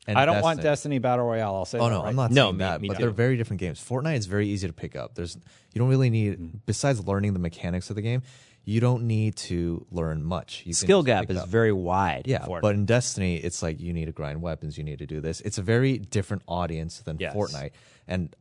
And 0.09 0.17
I 0.17 0.25
don't 0.25 0.41
want 0.41 0.59
Destiny. 0.59 0.71
Destiny 0.71 0.99
Battle 1.01 1.25
Royale. 1.27 1.55
I'll 1.57 1.65
say. 1.65 1.79
Oh 1.79 1.89
no, 1.89 2.03
right 2.03 2.09
I'm 2.09 2.17
not 2.17 2.31
No, 2.31 2.45
saying 2.47 2.57
me- 2.59 2.65
that, 2.65 2.81
me 2.81 2.89
but 2.89 2.95
too. 2.97 3.03
they're 3.03 3.11
very 3.11 3.37
different 3.37 3.59
games. 3.61 3.83
Fortnite 3.83 4.19
is 4.19 4.27
very 4.27 4.47
easy 4.49 4.67
to 4.69 4.73
pick 4.73 4.95
up. 4.95 5.15
There's 5.17 5.37
you 5.73 5.79
don't 5.81 5.89
really 5.89 6.11
need 6.11 6.35
mm-hmm. 6.35 6.59
besides 6.65 7.05
learning 7.05 7.33
the 7.33 7.41
mechanics 7.41 7.91
of 7.91 7.97
the 7.97 8.03
game, 8.03 8.23
you 8.65 8.81
don't 8.81 9.03
need 9.09 9.35
to 9.37 9.85
learn 9.91 10.23
much. 10.23 10.63
You 10.65 10.75
Skill 10.75 11.03
gap 11.03 11.29
is 11.31 11.39
up. 11.39 11.49
very 11.49 11.73
wide. 11.73 12.23
yeah, 12.27 12.45
it. 12.45 12.63
but 12.63 12.75
in 12.77 12.85
Destiny, 12.87 13.37
it's 13.37 13.63
like 13.63 13.81
you 13.81 13.93
need 13.93 14.05
to 14.07 14.13
grind 14.13 14.43
weapons, 14.43 14.79
you 14.79 14.85
need 14.85 15.01
to 15.01 15.07
do 15.07 15.21
this. 15.21 15.41
It's 15.41 15.59
a 15.59 15.63
very 15.63 15.99
different 15.99 16.43
audience 16.47 17.01
than 17.01 17.17
Yes. 17.19 17.35
Fortnite, 17.35 17.71
and 18.07 18.35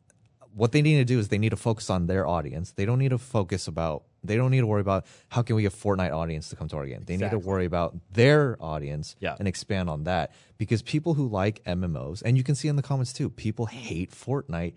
what 0.54 0.72
they 0.72 0.82
need 0.84 0.98
to 0.98 1.06
do 1.06 1.18
is 1.20 1.30
they 1.30 1.38
need 1.40 1.50
to 1.50 1.58
focus 1.58 1.90
on 1.90 2.06
their 2.06 2.28
audience. 2.28 2.72
They 2.72 2.86
don't 2.86 3.00
need 3.00 3.10
to 3.10 3.18
focus 3.18 3.68
about. 3.68 4.04
They 4.26 4.36
don't 4.38 4.52
need 4.52 4.60
to 4.62 4.68
worry 4.68 4.82
about 4.82 5.06
how 5.30 5.42
can 5.42 5.56
we 5.56 5.62
get 5.64 5.74
Fortnite 5.74 6.12
audience 6.14 6.50
to 6.50 6.56
come 6.56 6.68
to 6.70 6.78
our 6.78 6.86
game. 6.86 7.04
They 7.06 7.18
need 7.18 7.32
to 7.32 7.40
worry 7.40 7.66
about 7.66 7.96
their 8.14 8.58
audience 8.60 9.16
Yeah. 9.20 9.36
and 9.40 9.48
expand 9.48 9.90
on 9.90 10.04
that 10.06 10.32
because 10.58 10.82
people 10.82 11.14
who 11.14 11.28
like 11.28 11.64
MMOs, 11.66 12.22
and 12.24 12.38
you 12.38 12.44
can 12.44 12.56
see 12.56 12.68
in 12.68 12.76
the 12.76 12.82
comments 12.84 13.14
too, 13.14 13.30
people 13.30 13.66
hate 13.68 14.12
Fortnite 14.12 14.74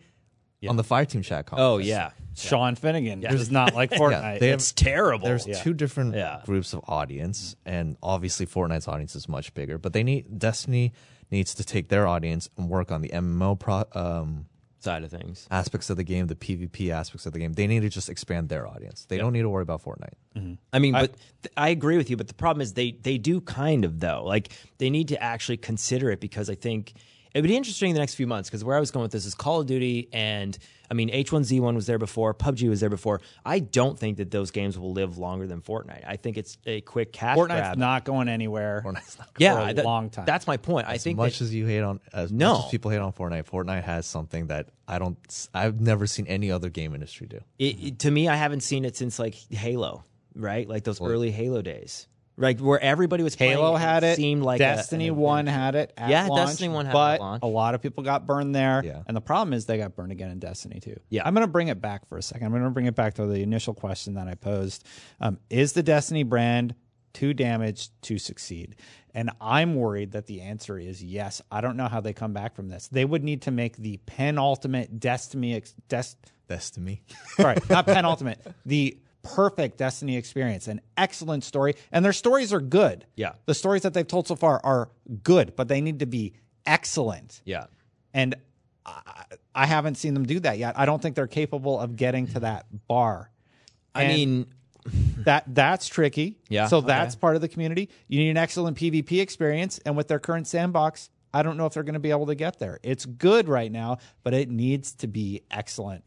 on 0.69 0.77
the 0.77 0.83
Fireteam 0.83 1.23
chat 1.23 1.47
comments. 1.47 1.63
oh 1.65 1.79
yeah, 1.79 2.11
Sean 2.35 2.75
Finnegan 2.75 3.21
does 3.21 3.49
not 3.51 3.75
like 3.75 3.91
Fortnite. 3.93 4.35
have- 4.35 4.43
it's 4.43 4.73
terrible. 4.73 5.27
There's 5.29 5.47
two 5.63 5.73
different 5.73 6.15
Yeah. 6.17 6.43
groups 6.45 6.73
of 6.73 6.81
audience, 6.89 7.55
and 7.65 7.97
obviously 8.03 8.45
Fortnite's 8.47 8.89
audience 8.89 9.15
is 9.15 9.29
much 9.29 9.55
bigger. 9.55 9.79
But 9.79 9.93
they 9.93 10.03
need 10.03 10.39
Destiny 10.39 10.93
needs 11.31 11.55
to 11.55 11.65
take 11.65 11.89
their 11.91 12.07
audience 12.09 12.49
and 12.57 12.69
work 12.69 12.91
on 12.91 13.03
the 13.03 13.11
MMO 13.11 13.55
pro, 13.59 13.85
um, 13.93 14.47
side 14.81 15.05
of 15.05 15.11
things. 15.11 15.47
aspects 15.51 15.91
of 15.91 15.97
the 15.97 16.05
game, 16.05 16.27
the 16.27 16.35
PvP 16.35 16.91
aspects 16.91 17.27
of 17.27 17.33
the 17.33 17.39
game. 17.39 17.53
They 17.53 17.67
need 17.67 17.81
to 17.81 17.89
just 17.89 18.09
expand 18.09 18.49
their 18.49 18.67
audience. 18.67 19.05
They 19.09 19.19
don't 19.19 19.33
need 19.33 19.43
to 19.43 19.49
worry 19.49 19.63
about 19.63 19.83
Fortnite. 19.83 20.15
Mm-hmm. 20.37 20.55
I 20.73 20.79
mean, 20.79 20.93
but 20.93 21.15
th- 21.43 21.53
I 21.57 21.71
agree 21.71 21.97
with 21.97 22.11
you. 22.11 22.17
But 22.17 22.29
the 22.29 22.35
problem 22.35 22.61
is 22.61 22.75
they 22.75 22.93
they 22.93 23.19
do 23.19 23.41
kind 23.41 23.85
of 23.85 24.01
though. 24.01 24.25
Like 24.25 24.53
they 24.79 24.91
need 24.91 25.09
to 25.09 25.23
actually 25.23 25.57
consider 25.57 26.11
it 26.11 26.21
because 26.21 26.49
I 26.49 26.55
think 26.55 26.95
it 27.35 27.41
would 27.43 27.49
be 27.49 27.57
interesting 27.57 27.91
in 27.91 27.95
the 27.95 28.01
next 28.01 28.15
few 28.15 28.27
months. 28.27 28.49
Because 28.49 28.65
where 28.65 28.77
I 28.77 28.81
was 28.81 28.91
going 28.91 29.03
with 29.03 29.13
this 29.13 29.25
is 29.27 29.35
Call 29.35 29.61
of 29.61 29.67
Duty, 29.67 30.09
and 30.13 30.57
I 30.91 30.95
mean 30.95 31.11
H1Z1 31.11 31.75
was 31.75 31.87
there 31.87 31.99
before, 31.99 32.33
PUBG 32.35 32.69
was 32.69 32.81
there 32.81 32.89
before. 32.91 33.21
I 33.45 33.59
don't 33.59 33.99
think 33.99 34.17
that 34.17 34.31
those 34.31 34.51
games 34.51 34.79
will 34.79 34.93
live 34.93 35.19
longer 35.19 35.47
than 35.47 35.61
Fortnite. 35.61 36.05
I 36.07 36.17
think 36.17 36.39
it's 36.39 36.57
a 36.67 36.81
quick 36.81 37.13
cash 37.13 37.37
Fortnite's 37.37 37.49
grab. 37.49 37.79
not 37.79 38.05
going 38.05 38.29
anywhere. 38.29 38.83
Fortnite's 38.85 39.19
not 39.19 39.29
yeah, 39.39 39.65
for 39.65 39.71
a 39.71 39.75
that- 39.75 39.85
long 39.85 40.09
time. 40.11 40.25
That's 40.25 40.47
my 40.47 40.57
point. 40.57 40.89
I 40.89 40.95
as 40.95 41.05
think 41.05 41.17
much 41.19 41.39
that- 41.39 41.45
as 41.45 41.55
you 41.55 41.67
hate 41.67 41.81
on 41.83 42.01
as 42.13 42.33
No. 42.33 42.55
much 42.55 42.65
as 42.67 42.71
people 42.71 42.91
hate 42.91 42.99
on 42.99 43.13
Fortnite, 43.13 43.45
Fortnite 43.45 43.85
has 43.85 44.07
something 44.07 44.47
that 44.47 44.71
I 44.87 44.99
don't. 44.99 45.19
I've 45.53 45.81
never 45.81 46.07
seen 46.07 46.27
any 46.27 46.51
other 46.51 46.71
game 46.71 46.95
industry 46.95 47.27
do. 47.27 47.41
it, 47.59 47.65
it- 47.85 47.99
to 48.01 48.11
me, 48.11 48.29
I 48.29 48.37
haven't 48.37 48.61
seen 48.61 48.85
it 48.87 48.97
since 48.97 49.19
like 49.19 49.35
Halo, 49.51 50.05
right? 50.35 50.67
Like 50.69 50.85
those 50.85 51.01
early 51.01 51.31
Halo 51.31 51.61
days, 51.61 52.07
right? 52.39 52.59
Where 52.61 52.81
everybody 52.81 53.23
was 53.23 53.37
playing 53.37 53.53
Halo 53.53 53.75
had 53.77 54.05
it. 54.05 54.17
Seemed 54.17 54.43
like 54.43 54.59
Destiny 54.59 55.09
an 55.09 55.17
One 55.17 55.47
had 55.47 55.75
it. 55.75 55.93
At 55.97 56.09
Yeah, 56.09 56.27
launch, 56.27 56.51
Destiny 56.51 56.69
1 56.69 56.87
had 56.87 56.91
it 56.93 56.95
but 56.95 57.21
at 57.21 57.43
a 57.43 57.47
lot 57.47 57.75
of 57.75 57.83
people 57.83 58.03
got 58.05 58.27
burned 58.27 58.55
there. 58.55 58.83
Yeah. 58.85 59.03
and 59.07 59.17
the 59.17 59.21
problem 59.21 59.53
is 59.53 59.67
they 59.67 59.77
got 59.79 59.97
burned 59.97 60.13
again 60.13 60.31
in 60.31 60.39
Destiny 60.39 60.81
Two. 60.81 60.99
Yeah. 61.11 61.23
I'm 61.27 61.35
going 61.35 61.47
to 61.47 61.51
bring 61.53 61.69
it 61.69 61.81
back 61.81 62.07
for 62.07 62.17
a 62.17 62.23
second. 62.23 62.47
I'm 62.47 62.53
going 62.53 62.63
to 62.65 62.71
bring 62.71 62.87
it 62.87 62.95
back 62.95 63.15
to 63.15 63.27
the 63.27 63.43
initial 63.43 63.75
question 63.75 64.15
that 64.15 64.29
I 64.29 64.35
posed: 64.35 64.85
um, 65.21 65.39
Is 65.51 65.73
the 65.73 65.83
Destiny 65.83 66.23
brand 66.23 66.75
too 67.13 67.35
damaged 67.35 67.91
to 68.03 68.19
succeed? 68.19 68.77
And 69.15 69.31
I'm 69.41 69.75
worried 69.75 70.13
that 70.13 70.27
the 70.27 70.43
answer 70.43 70.79
is 70.79 71.03
yes. 71.03 71.43
I 71.51 71.61
don't 71.61 71.77
know 71.77 71.89
how 71.89 72.01
they 72.01 72.13
come 72.13 72.33
back 72.33 72.55
from 72.55 72.69
this. 72.69 72.87
They 72.89 73.05
would 73.05 73.25
need 73.25 73.43
to 73.43 73.51
make 73.51 73.77
the 73.77 73.99
penultimate 74.07 75.01
Destiny. 75.01 75.55
Ex- 75.55 75.75
Des- 75.89 76.15
Destiny. 76.49 77.03
Sorry, 77.37 77.57
not 77.69 77.87
penultimate. 77.87 78.41
The 78.65 78.99
perfect 79.37 79.79
Destiny 79.79 80.17
experience, 80.17 80.69
an 80.69 80.81
excellent 80.97 81.45
story, 81.45 81.75
and 81.93 82.05
their 82.05 82.13
stories 82.13 82.53
are 82.53 82.61
good. 82.61 83.07
Yeah. 83.17 83.33
the 83.47 83.55
stories 83.55 83.83
that 83.83 83.95
they've 83.95 84.07
told 84.07 84.27
so 84.29 84.37
far 84.37 84.61
are 84.65 84.91
good, 85.23 85.55
but 85.57 85.69
they 85.69 85.81
need 85.81 86.01
to 86.01 86.07
be 86.07 86.35
excellent. 86.67 87.41
Yeah. 87.45 87.67
And 88.15 88.35
I, 88.87 89.25
I 89.55 89.67
haven't 89.67 89.97
seen 89.97 90.15
them 90.15 90.25
do 90.27 90.41
that 90.41 90.59
yet. 90.59 90.79
I 90.79 90.87
don't 90.87 91.01
think 91.03 91.15
they're 91.17 91.27
capable 91.27 91.79
of 91.79 91.97
getting 91.97 92.27
to 92.29 92.41
that 92.41 92.67
bar. 92.87 93.31
I 93.95 94.05
And 94.05 94.13
mean, 94.15 94.47
that 95.25 95.45
that's 95.55 95.89
tricky. 95.89 96.39
Yeah, 96.49 96.67
So 96.69 96.79
okay. 96.79 96.87
that's 96.87 97.15
part 97.15 97.37
of 97.37 97.43
the 97.43 97.49
community. 97.49 97.89
You 98.09 98.19
need 98.21 98.31
an 98.31 98.37
excellent 98.37 98.77
PvP 98.77 99.21
experience, 99.21 99.79
and 99.85 99.97
with 99.97 100.09
their 100.09 100.19
current 100.19 100.47
sandbox, 100.47 101.11
I 101.35 101.43
don't 101.43 101.57
know 101.59 101.67
if 101.67 101.75
they're 101.75 101.83
going 101.83 101.95
to 101.95 102.01
be 102.01 102.11
able 102.11 102.27
to 102.27 102.35
get 102.35 102.59
there. 102.59 102.79
It's 102.83 103.05
good 103.05 103.49
right 103.49 103.71
now, 103.71 103.99
but 104.23 104.33
it 104.33 104.49
needs 104.49 104.93
to 104.95 105.07
be 105.07 105.43
excellent. 105.51 106.07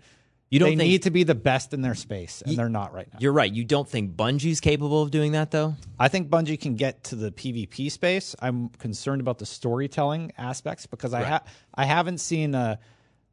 You 0.52 0.60
don't 0.60 0.70
they 0.72 0.76
think- 0.76 0.90
need 0.90 1.04
to 1.04 1.12
be 1.12 1.24
the 1.24 1.34
best 1.34 1.74
in 1.74 1.82
their 1.82 1.96
space, 1.96 2.44
and 2.46 2.56
they're 2.58 2.70
not 2.70 2.94
right 2.94 3.08
now. 3.12 3.18
you're 3.22 3.32
right. 3.34 3.52
You 3.52 3.64
don't 3.64 3.88
think 3.90 4.16
Bungie's 4.16 4.60
capable 4.60 5.02
of 5.02 5.10
doing 5.10 5.32
that, 5.32 5.50
though? 5.50 5.76
I 5.98 6.10
think 6.10 6.30
Bungie 6.30 6.60
can 6.60 6.76
get 6.76 7.06
to 7.06 7.16
the 7.16 7.32
PvP 7.32 7.90
space. 7.90 8.36
I'm 8.40 8.70
concerned 8.70 9.22
about 9.22 9.40
the 9.40 9.46
storytelling 9.46 10.34
aspects 10.38 10.86
because 10.86 11.14
I 11.14 11.24
ha- 11.24 11.44
I 11.74 11.86
haven't 11.86 12.18
seen 12.20 12.54
a, 12.54 12.80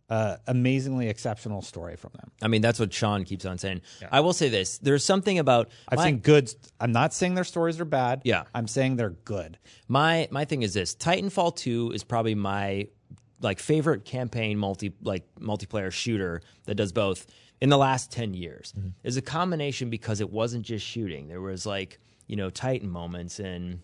a 0.09 0.39
amazingly 0.47 1.09
exceptional 1.09 1.61
story 1.61 1.97
from 1.97 2.13
them. 2.15 2.31
I 2.41 2.47
mean, 2.49 2.63
that's 2.63 2.79
what 2.79 2.93
Sean 2.95 3.25
keeps 3.25 3.45
on 3.45 3.59
saying. 3.59 3.83
I 4.13 4.21
will 4.21 4.33
say 4.33 4.49
this: 4.49 4.79
there's 4.79 5.05
something 5.05 5.39
about 5.41 5.71
I've 5.89 5.99
my, 5.99 6.05
seen 6.07 6.19
good. 6.19 6.55
I'm 6.81 6.93
not 6.93 7.13
saying 7.13 7.35
their 7.35 7.45
stories 7.45 7.81
are 7.81 7.85
bad. 7.85 8.23
Yeah. 8.25 8.45
I'm 8.55 8.69
saying 8.69 8.95
they're 8.97 9.11
good. 9.11 9.59
my 9.89 10.29
my 10.31 10.45
thing 10.45 10.63
is 10.63 10.73
this: 10.73 10.95
Titanfall 10.95 11.57
two 11.57 11.91
is 11.93 12.05
probably 12.05 12.37
my 12.37 12.89
like 13.41 13.59
favorite 13.59 14.05
campaign 14.05 14.59
multi 14.59 14.93
like 15.03 15.25
multiplayer 15.41 15.93
shooter 15.93 16.41
that 16.65 16.75
does 16.75 16.93
both 16.93 17.27
in 17.61 17.69
the 17.69 17.79
last 17.79 18.11
10 18.13 18.35
years 18.35 18.73
mm-hmm. 18.77 18.89
is 19.05 19.17
a 19.17 19.23
combination 19.23 19.91
because 19.91 20.21
it 20.21 20.31
wasn't 20.31 20.65
just 20.65 20.85
shooting 20.85 21.29
there 21.29 21.41
was 21.41 21.67
like 21.67 21.99
you 22.27 22.37
know 22.37 22.51
titan 22.51 22.91
moments 22.91 23.39
and 23.39 23.81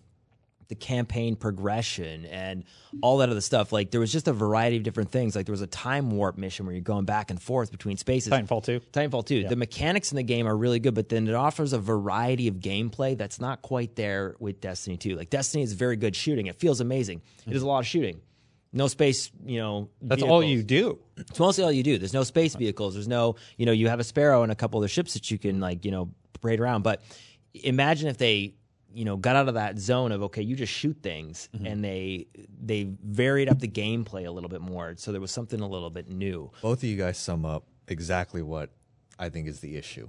the 0.69 0.75
campaign 0.75 1.37
progression 1.37 2.25
and 2.27 2.65
all 3.03 3.19
that 3.19 3.29
other 3.29 3.41
stuff 3.41 3.73
like 3.73 3.91
there 3.91 4.01
was 4.01 4.13
just 4.13 4.29
a 4.29 4.33
variety 4.33 4.77
of 4.77 4.83
different 4.83 5.11
things 5.11 5.37
like 5.37 5.47
there 5.47 5.53
was 5.53 5.61
a 5.61 5.67
time 5.67 6.11
warp 6.11 6.39
mission 6.39 6.65
where 6.67 6.75
you're 6.75 6.83
going 6.83 7.05
back 7.05 7.31
and 7.31 7.41
forth 7.41 7.71
between 7.71 7.97
spaces 7.97 8.33
Titanfall 8.33 8.65
2. 8.65 8.81
Titanfall 8.93 9.27
2. 9.27 9.49
The 9.49 9.57
mechanics 9.57 10.11
in 10.11 10.17
the 10.17 10.23
game 10.23 10.47
are 10.47 10.57
really 10.57 10.79
good, 10.79 10.95
but 10.95 11.09
then 11.09 11.29
it 11.29 11.35
offers 11.35 11.73
a 11.73 11.79
variety 11.79 12.49
of 12.49 12.57
gameplay 12.57 13.17
that's 13.17 13.41
not 13.41 13.63
quite 13.63 13.95
there 13.97 14.37
with 14.39 14.61
Destiny 14.61 14.97
2. 14.97 15.17
Like 15.17 15.31
Destiny 15.31 15.63
is 15.63 15.75
very 15.75 15.97
good 15.97 16.17
shooting. 16.17 16.47
It 16.47 16.57
feels 16.57 16.81
amazing. 16.81 17.19
It 17.19 17.41
mm-hmm. 17.41 17.53
is 17.57 17.63
a 17.63 17.67
lot 17.67 17.81
of 17.81 17.87
shooting. 17.87 18.21
No 18.75 18.89
space, 18.89 19.31
you 19.47 19.59
know. 19.59 19.89
That's 20.03 20.23
all 20.23 20.43
you 20.43 20.63
do. 20.65 20.99
It's 21.17 21.39
mostly 21.39 21.63
all 21.63 21.73
you 21.73 21.85
do. 21.85 21.97
There's 21.97 22.13
no 22.13 22.25
space 22.25 22.57
vehicles. 22.57 22.95
There's 22.95 23.07
no, 23.07 23.37
you 23.57 23.67
know, 23.67 23.73
you 23.73 23.89
have 23.89 24.01
a 24.01 24.05
Sparrow 24.05 24.43
and 24.43 24.51
a 24.51 24.57
couple 24.57 24.81
other 24.81 24.89
ships 24.89 25.15
that 25.15 25.31
you 25.31 25.39
can 25.39 25.61
like, 25.61 25.85
you 25.85 25.93
know, 25.93 26.11
parade 26.41 26.59
around. 26.59 26.83
But 26.83 27.01
imagine 27.55 28.09
if 28.09 28.19
they, 28.19 28.55
you 28.93 29.05
know, 29.05 29.17
got 29.17 29.37
out 29.37 29.47
of 29.47 29.55
that 29.55 29.79
zone 29.79 30.11
of 30.11 30.25
okay, 30.25 30.43
you 30.43 30.57
just 30.57 30.73
shoot 30.73 30.99
things, 31.03 31.49
mm-hmm. 31.55 31.67
and 31.67 31.85
they 31.85 32.27
they 32.61 32.89
varied 33.05 33.49
up 33.49 33.61
the 33.61 33.69
gameplay 33.69 34.27
a 34.27 34.31
little 34.31 34.51
bit 34.51 34.61
more, 34.61 34.95
so 34.97 35.13
there 35.13 35.21
was 35.21 35.31
something 35.31 35.61
a 35.61 35.69
little 35.69 35.91
bit 35.91 36.09
new. 36.09 36.51
both 36.61 36.79
of 36.79 36.85
you 36.85 36.97
guys 36.97 37.17
sum 37.17 37.45
up 37.45 37.65
exactly 37.89 38.43
what 38.43 38.71
I 39.19 39.29
think 39.29 39.47
is 39.49 39.61
the 39.61 39.77
issue. 39.77 40.09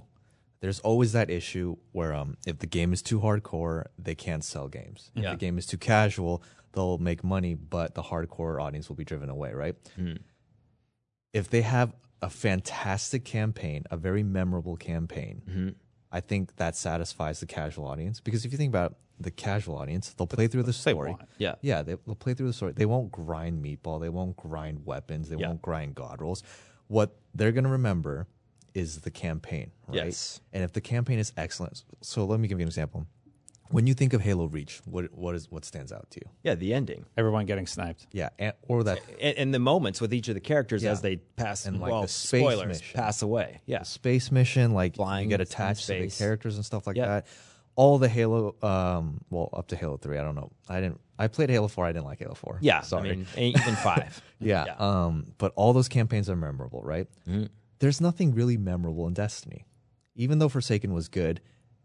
There's 0.60 0.80
always 0.80 1.12
that 1.12 1.28
issue 1.30 1.76
where 1.92 2.14
um, 2.14 2.36
if 2.46 2.58
the 2.58 2.66
game 2.66 2.92
is 2.92 3.02
too 3.02 3.20
hardcore, 3.20 3.86
they 3.98 4.14
can't 4.14 4.42
sell 4.42 4.68
games. 4.68 5.10
If 5.14 5.22
Yeah. 5.22 5.30
the 5.32 5.36
game 5.36 5.58
is 5.58 5.66
too 5.66 5.76
casual, 5.78 6.42
they'll 6.72 6.98
make 6.98 7.22
money, 7.22 7.54
but 7.54 7.94
the 7.94 8.02
hardcore 8.02 8.60
audience 8.62 8.88
will 8.88 8.96
be 8.96 9.04
driven 9.04 9.28
away, 9.28 9.52
right? 9.52 9.74
If 11.32 11.50
they 11.50 11.62
have 11.62 11.94
a 12.22 12.30
fantastic 12.30 13.24
campaign, 13.24 13.84
a 13.90 13.96
very 13.96 14.22
memorable 14.22 14.76
campaign, 14.76 15.74
I 16.10 16.20
think 16.20 16.56
that 16.56 16.74
satisfies 16.76 17.40
the 17.40 17.46
casual 17.46 17.86
audience. 17.86 18.20
Because 18.20 18.44
if 18.44 18.52
you 18.52 18.58
think 18.58 18.70
about 18.70 18.96
the 19.20 19.30
casual 19.30 19.76
audience, 19.76 20.12
they'll 20.14 20.26
play 20.26 20.46
through 20.46 20.62
the 20.62 20.72
story. 20.72 21.10
want. 21.10 21.22
Yeah. 21.38 21.56
Yeah, 21.60 21.82
they, 21.82 21.96
they'll 22.06 22.14
play 22.14 22.34
through 22.34 22.46
the 22.48 22.52
story. 22.52 22.72
They 22.72 22.86
won't 22.86 23.10
grind 23.12 23.62
meatball. 23.64 24.00
They 24.00 24.08
won't 24.08 24.36
grind 24.36 24.86
weapons. 24.86 25.28
They 25.28 25.36
Yeah. 25.36 25.48
won't 25.48 25.62
grind 25.62 25.94
god 25.94 26.20
rolls. 26.22 26.42
What 26.88 27.16
they're 27.34 27.52
going 27.52 27.64
to 27.64 27.70
remember 27.70 28.26
is 28.76 29.00
the 29.00 29.10
campaign, 29.10 29.70
right? 29.88 30.04
Yes. 30.06 30.40
And 30.52 30.62
if 30.62 30.72
the 30.72 30.80
campaign 30.80 31.18
is 31.18 31.32
excellent, 31.36 31.82
so 32.02 32.24
let 32.24 32.38
me 32.40 32.46
give 32.48 32.58
you 32.58 32.64
an 32.64 32.68
example. 32.68 33.06
when 33.70 33.86
you 33.88 33.94
think 33.94 34.12
of 34.12 34.20
Halo 34.20 34.46
Reach, 34.46 34.80
what 34.84 35.12
what 35.12 35.34
is 35.34 35.50
what 35.50 35.64
stands 35.64 35.90
out 35.92 36.08
to 36.12 36.20
you? 36.22 36.30
Yeah, 36.44 36.54
the 36.54 36.72
ending. 36.72 37.04
Everyone 37.16 37.46
getting 37.46 37.66
sniped. 37.66 38.06
Yeah, 38.12 38.28
and, 38.38 38.52
or 38.68 38.84
that 38.84 39.00
And, 39.20 39.36
and 39.38 39.54
the 39.54 39.58
moments 39.58 40.00
with 40.00 40.14
each 40.14 40.28
of 40.28 40.34
the 40.34 40.40
characters 40.40 40.82
Yeah. 40.84 40.92
as 40.92 41.00
they 41.00 41.16
pass 41.16 41.66
And, 41.66 41.80
like, 41.80 41.90
well, 41.90 42.02
the 42.02 42.08
space 42.08 42.40
spoilers 42.42 42.68
mission. 42.68 43.00
pass 43.00 43.22
away. 43.22 43.60
Yeah. 43.66 43.82
space 43.82 44.30
mission, 44.30 44.72
like 44.72 44.94
Flying 44.94 45.24
you 45.24 45.30
get 45.30 45.40
in 45.40 45.46
attached 45.48 45.86
to 45.86 45.94
the 45.94 45.98
space. 46.10 46.18
characters 46.18 46.54
and 46.56 46.64
stuff 46.64 46.86
like 46.86 46.96
Yeah. 46.96 47.06
that. 47.06 47.26
All 47.74 47.98
the 47.98 48.08
Halo, 48.08 48.54
um, 48.62 49.20
well, 49.30 49.50
up 49.52 49.66
to 49.68 49.76
Halo 49.76 49.96
Three. 49.98 50.16
I 50.18 50.22
don't 50.22 50.34
know. 50.36 50.50
I 50.68 50.80
didn't. 50.80 51.00
I 51.18 51.26
played 51.28 51.50
Halo 51.50 51.68
Four. 51.68 51.84
I 51.86 51.92
didn't 51.92 52.06
like 52.06 52.20
Halo 52.20 52.34
Four. 52.34 52.58
Yeah. 52.62 52.80
sorry. 52.82 53.10
I 53.10 53.14
mean, 53.16 53.26
even 53.36 53.74
five. 53.76 54.22
yeah. 54.40 54.64
yeah. 54.66 54.74
Um, 54.78 55.32
but 55.38 55.52
all 55.56 55.72
those 55.72 55.88
campaigns 55.88 56.30
are 56.30 56.36
memorable, 56.36 56.82
right? 56.84 57.06
There's 57.78 58.00
nothing 58.00 58.34
really 58.34 58.56
memorable 58.56 59.06
in 59.06 59.14
Destiny, 59.14 59.66
even 60.14 60.38
though 60.38 60.48
Forsaken 60.48 60.92
was 60.92 61.08
good. 61.08 61.40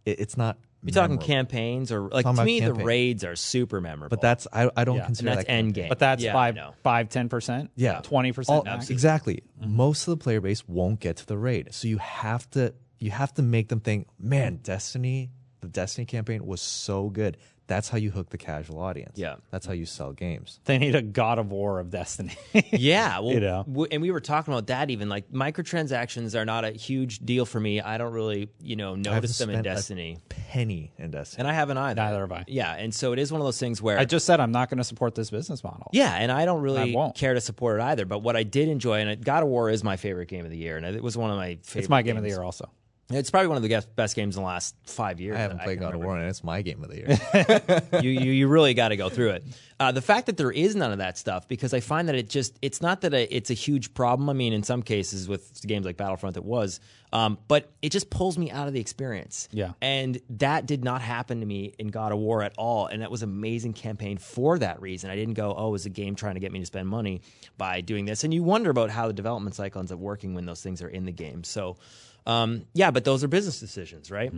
It, 0.05 0.19
it's 0.19 0.37
not. 0.37 0.57
You're 0.83 0.93
talking 0.93 1.09
memorable. 1.17 1.27
campaigns 1.27 1.91
or 1.91 2.09
like 2.09 2.25
to 2.25 2.31
about 2.31 2.45
me 2.45 2.59
the 2.59 2.73
raids 2.73 3.23
are 3.23 3.35
super 3.35 3.79
memorable. 3.81 4.09
But 4.09 4.21
that's 4.21 4.47
I. 4.51 4.69
I 4.75 4.83
don't 4.83 4.95
Yeah. 4.97 5.05
consider 5.05 5.29
and 5.29 5.37
that's 5.37 5.47
that 5.47 5.53
end 5.53 5.73
game. 5.75 5.89
But 5.89 5.99
that's 5.99 6.23
yeah, 6.23 6.33
five, 6.33 6.55
I 6.55 6.59
know. 6.59 6.73
five, 6.81 7.09
ten 7.09 7.29
percent. 7.29 7.69
Yeah. 7.75 7.99
twenty 8.01 8.31
percent. 8.31 8.65
exactly. 8.89 9.43
Mm-hmm. 9.61 9.75
Most 9.75 10.07
of 10.07 10.17
the 10.17 10.23
player 10.23 10.41
base 10.41 10.67
won't 10.67 10.99
get 10.99 11.17
to 11.17 11.25
the 11.27 11.37
raid, 11.37 11.67
so 11.71 11.87
you 11.87 11.99
have 11.99 12.49
to 12.51 12.73
you 12.97 13.11
have 13.11 13.33
to 13.35 13.41
make 13.43 13.67
them 13.67 13.79
think, 13.79 14.07
man, 14.19 14.57
Destiny, 14.63 15.29
the 15.59 15.67
Destiny 15.67 16.05
campaign 16.05 16.45
was 16.45 16.61
so 16.61 17.09
good. 17.09 17.37
That's 17.71 17.87
how 17.87 17.97
you 17.97 18.11
hook 18.11 18.29
the 18.29 18.37
casual 18.37 18.79
audience. 18.79 19.17
Yeah. 19.17 19.35
that's 19.49 19.65
how 19.65 19.71
you 19.71 19.85
sell 19.85 20.11
games. 20.11 20.59
They 20.65 20.77
need 20.77 20.93
a 20.93 21.01
God 21.01 21.39
of 21.39 21.49
War 21.51 21.79
of 21.79 21.89
Destiny. 21.89 22.35
Yeah, 22.73 23.19
well, 23.19 23.33
You 23.33 23.39
know? 23.39 23.63
w- 23.65 23.87
and 23.91 24.01
we 24.01 24.11
were 24.11 24.19
talking 24.19 24.53
about 24.53 24.67
that 24.67 24.89
even 24.89 25.07
like 25.07 25.31
microtransactions 25.31 26.35
are 26.39 26.45
not 26.45 26.65
a 26.65 26.71
huge 26.71 27.19
deal 27.19 27.45
for 27.45 27.59
me. 27.59 27.79
I 27.81 27.97
don't 27.97 28.13
really, 28.13 28.49
you 28.61 28.75
know, 28.75 28.95
notice 28.95 29.37
them 29.37 29.49
in 29.49 29.61
Destiny, 29.63 30.17
penny 30.29 30.91
in 30.97 31.11
Destiny. 31.11 31.39
and 31.41 31.47
I 31.47 31.53
haven't 31.53 31.77
either. 31.77 32.01
Neither 32.01 32.19
have 32.21 32.31
I. 32.31 32.43
Yeah, 32.47 32.73
and 32.73 32.93
so 32.93 33.13
it 33.13 33.19
is 33.19 33.31
one 33.31 33.39
of 33.41 33.45
those 33.47 33.59
things 33.59 33.81
where 33.81 33.97
I 33.97 34.05
just 34.05 34.25
said 34.25 34.39
I'm 34.39 34.51
not 34.51 34.69
going 34.69 34.77
to 34.79 34.83
support 34.83 35.15
this 35.15 35.29
business 35.29 35.63
model. 35.63 35.87
Yeah, 35.93 36.13
and 36.13 36.31
I 36.31 36.45
don't 36.45 36.61
really 36.61 36.95
I 36.97 37.11
care 37.11 37.33
to 37.33 37.41
support 37.41 37.79
it 37.79 37.83
either. 37.83 38.05
But 38.05 38.19
what 38.19 38.35
I 38.35 38.43
did 38.43 38.67
enjoy, 38.67 38.99
and 39.01 39.23
God 39.23 39.43
of 39.43 39.49
War 39.49 39.69
is 39.69 39.83
my 39.83 39.95
favorite 39.97 40.27
game 40.27 40.43
of 40.45 40.51
the 40.51 40.57
year, 40.57 40.77
and 40.77 40.85
it 40.85 41.01
was 41.01 41.15
one 41.17 41.31
of 41.31 41.37
my 41.37 41.57
favorite. 41.63 41.79
it's 41.81 41.89
my 41.89 42.01
game 42.01 42.17
of 42.17 42.23
the 42.23 42.29
year 42.29 42.41
also. 42.43 42.69
It's 43.13 43.29
probably 43.29 43.47
one 43.47 43.57
of 43.57 43.63
the 43.63 43.69
best- 43.69 43.95
best 43.95 44.15
games 44.15 44.37
in 44.37 44.43
the 44.43 44.47
last 44.47 44.75
five 44.85 45.19
years. 45.19 45.35
I 45.35 45.39
haven't 45.39 45.61
played 45.61 45.79
can 45.79 45.87
God 45.87 45.95
of. 45.95 46.01
War, 46.01 46.17
and 46.17 46.27
it's 46.27 46.43
my 46.43 46.61
game 46.61 46.83
of 46.83 46.89
the 46.89 46.97
year. 46.97 48.01
you, 48.01 48.09
you 48.09 48.31
you 48.31 48.47
really 48.47 48.73
got 48.73 48.89
to 48.89 48.97
go 48.97 49.09
through 49.09 49.31
it. 49.31 49.43
Uh, 49.79 49.91
the 49.91 50.01
fact 50.01 50.27
that 50.27 50.37
there 50.37 50.51
is 50.51 50.75
none 50.75 50.91
of 50.91 50.99
that 50.99 51.17
stuff 51.17 51.47
because 51.47 51.73
I 51.73 51.79
find 51.79 52.07
that 52.07 52.15
it 52.15 52.29
just 52.29 52.57
it's 52.61 52.81
not 52.81 53.01
that 53.01 53.13
a, 53.13 53.35
it's 53.35 53.49
a 53.49 53.55
huge 53.55 53.93
problem. 53.93 54.29
I 54.29 54.33
mean, 54.33 54.53
in 54.53 54.61
some 54.63 54.83
cases 54.83 55.27
with 55.27 55.61
games 55.65 55.85
like 55.85 55.97
Battlefront, 55.97 56.37
it 56.37 56.45
was, 56.45 56.79
um, 57.13 57.39
but 57.47 57.71
it 57.81 57.91
just 57.91 58.09
pulls 58.09 58.37
me 58.37 58.51
out 58.51 58.67
of 58.67 58.73
the 58.73 58.79
experience. 58.79 59.49
Yeah. 59.51 59.71
and 59.81 60.21
that 60.29 60.65
did 60.65 60.83
not 60.83 61.01
happen 61.01 61.39
to 61.39 61.45
me 61.45 61.73
in 61.79 61.87
God 61.87 62.11
of 62.11 62.19
War 62.19 62.43
at 62.43 62.53
all, 62.57 62.85
and 62.85 63.01
that 63.01 63.09
was 63.09 63.23
amazing 63.23 63.73
campaign 63.73 64.17
for 64.17 64.59
that 64.59 64.81
reason. 64.81 65.09
I 65.09 65.15
didn't 65.15 65.33
go, 65.33 65.53
oh, 65.57 65.73
is 65.73 65.85
a 65.85 65.89
game 65.89 66.15
trying 66.15 66.35
to 66.35 66.39
get 66.39 66.51
me 66.51 66.59
to 66.59 66.65
spend 66.65 66.87
money 66.87 67.21
by 67.57 67.81
doing 67.81 68.05
this? 68.05 68.23
And 68.23 68.33
you 68.33 68.43
wonder 68.43 68.69
about 68.69 68.89
how 68.91 69.07
the 69.07 69.13
development 69.13 69.55
cycle 69.55 69.79
ends 69.79 69.91
up 69.91 69.99
working 69.99 70.35
when 70.35 70.45
those 70.45 70.61
things 70.61 70.81
are 70.81 70.89
in 70.89 71.05
the 71.05 71.11
game. 71.11 71.43
So. 71.43 71.77
Um, 72.25 72.65
yeah, 72.73 72.91
but 72.91 73.03
those 73.03 73.23
are 73.23 73.27
business 73.27 73.59
decisions, 73.59 74.11
right? 74.11 74.31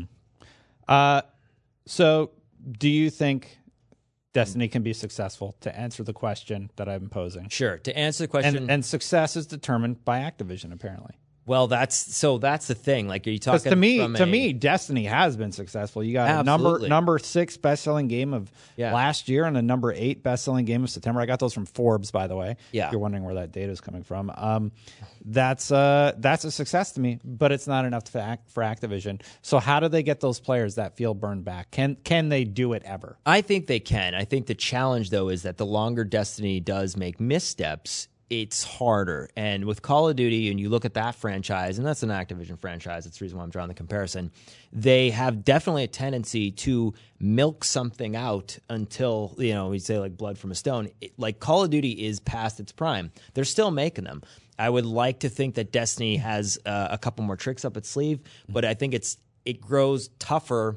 Uh, 0.88 1.22
so 1.86 2.32
do 2.72 2.90
you 2.90 3.10
think 3.10 3.58
Destiny 4.34 4.68
can 4.68 4.84
be 4.84 4.94
successful? 4.94 5.56
To 5.62 5.78
answer 5.78 6.04
the 6.04 6.14
question 6.14 6.72
that 6.78 6.88
I'm 6.90 7.10
posing, 7.10 7.50
Sure. 7.50 7.78
To 7.80 7.98
answer 7.98 8.24
the 8.24 8.28
question, 8.28 8.58
and 8.58 8.72
and 8.72 8.86
success 8.86 9.36
is 9.36 9.46
determined 9.48 10.04
by 10.06 10.20
Activision 10.20 10.74
apparently. 10.74 11.16
Well, 11.46 11.68
that's 11.68 11.96
so. 12.16 12.38
That's 12.38 12.68
the 12.68 12.76
thing. 12.76 13.08
Like, 13.08 13.28
are 13.28 13.30
you 13.30 13.38
talking 13.40 13.70
to 13.70 13.76
me, 13.76 13.98
to 13.98 14.24
a- 14.24 14.26
me, 14.26 14.54
Destiny 14.54 15.04
has 15.06 15.36
been 15.36 15.52
successful. 15.52 16.02
You 16.04 16.14
got 16.14 16.40
a 16.40 16.44
number 16.44 16.80
number 16.88 17.20
six 17.20 17.58
best 17.58 17.84
selling 17.84 18.08
game 18.08 18.34
of 18.34 18.50
Yeah. 18.78 18.94
last 18.94 19.28
year 19.28 19.44
and 19.44 19.58
a 19.58 19.62
number 19.62 19.92
eight 19.92 20.24
best 20.24 20.46
selling 20.46 20.64
game 20.66 20.84
of 20.86 20.90
September. 20.90 21.20
I 21.20 21.26
got 21.26 21.40
those 21.40 21.54
from 21.54 21.66
Forbes, 21.66 22.12
by 22.12 22.28
the 22.28 22.36
way. 22.38 22.56
Yeah. 22.72 22.86
if 22.88 22.92
you're 22.94 23.02
wondering 23.02 23.24
where 23.26 23.36
that 23.36 23.52
data 23.52 23.72
is 23.72 23.82
coming 23.82 24.04
from. 24.04 24.32
Um, 24.36 24.72
that's 25.26 25.72
uh 25.72 26.14
that's 26.18 26.44
a 26.46 26.52
success 26.52 26.92
to 26.94 27.02
me, 27.02 27.20
but 27.24 27.52
it's 27.52 27.68
not 27.68 27.86
enough 27.86 28.08
for, 28.10 28.20
Ac- 28.20 28.42
for 28.48 28.64
Activision. 28.64 29.22
So 29.42 29.60
how 29.60 29.80
do 29.80 29.88
they 29.90 30.04
get 30.04 30.20
those 30.22 30.40
players 30.40 30.76
that 30.76 30.96
feel 30.98 31.14
burned 31.14 31.44
back? 31.46 31.72
Can 31.72 31.98
can 32.04 32.30
they 32.30 32.44
do 32.46 32.72
it 32.74 32.84
ever? 32.86 33.18
I 33.26 33.42
think 33.42 33.68
they 33.68 33.80
can. 33.80 34.16
I 34.16 34.24
think 34.26 34.48
the 34.48 34.56
challenge 34.56 35.10
though 35.10 35.30
is 35.30 35.44
that 35.44 35.58
the 35.58 35.66
longer 35.66 36.04
Destiny 36.04 36.60
does 36.60 36.96
make 36.98 37.20
missteps, 37.20 38.08
it's 38.42 38.64
harder. 38.64 39.30
And 39.36 39.66
with 39.66 39.84
Call 39.84 40.10
of 40.10 40.16
Duty, 40.16 40.50
and 40.50 40.60
you 40.60 40.70
look 40.70 40.86
at 40.86 40.96
that 40.96 41.14
franchise, 41.14 41.78
and 41.78 41.86
that's 41.86 42.02
an 42.02 42.10
Activision 42.10 42.58
franchise. 42.58 43.04
That's 43.04 43.20
the 43.20 43.26
reason 43.26 43.38
why 43.38 43.44
I'm 43.44 43.52
drawing 43.52 43.68
the 43.68 43.76
comparison. 43.76 44.32
They 44.72 45.12
have 45.12 45.46
definitely 45.46 45.84
a 45.84 45.88
tendency 45.88 46.50
to 46.52 46.96
milk 47.20 47.64
something 47.64 48.16
out 48.16 48.58
until 48.70 49.36
you 49.38 49.54
know 49.54 49.70
we 49.70 49.78
say 49.78 50.00
like 50.00 50.18
blood 50.18 50.40
from 50.40 50.52
a 50.52 50.56
stone. 50.56 50.90
It, 51.00 51.14
like 51.18 51.40
Call 51.40 51.64
of 51.64 51.70
Duty 51.70 51.92
is 51.92 52.20
past 52.20 52.60
its 52.60 52.72
prime. 52.72 53.12
They're 53.36 53.44
still 53.44 53.70
making 53.70 54.06
them. 54.06 54.24
I 54.58 54.70
would 54.70 54.86
like 54.86 55.20
to 55.20 55.30
think 55.30 55.56
that 55.56 55.72
Destiny 55.72 56.18
has 56.18 56.58
uh, 56.66 56.88
a 56.90 56.98
couple 56.98 57.24
more 57.26 57.38
tricks 57.38 57.64
up 57.64 57.78
its 57.78 57.90
sleeve, 57.90 58.20
but 58.50 58.66
I 58.66 58.74
think 58.74 58.96
it's 58.96 59.18
it 59.46 59.62
grows 59.62 60.10
tougher 60.18 60.76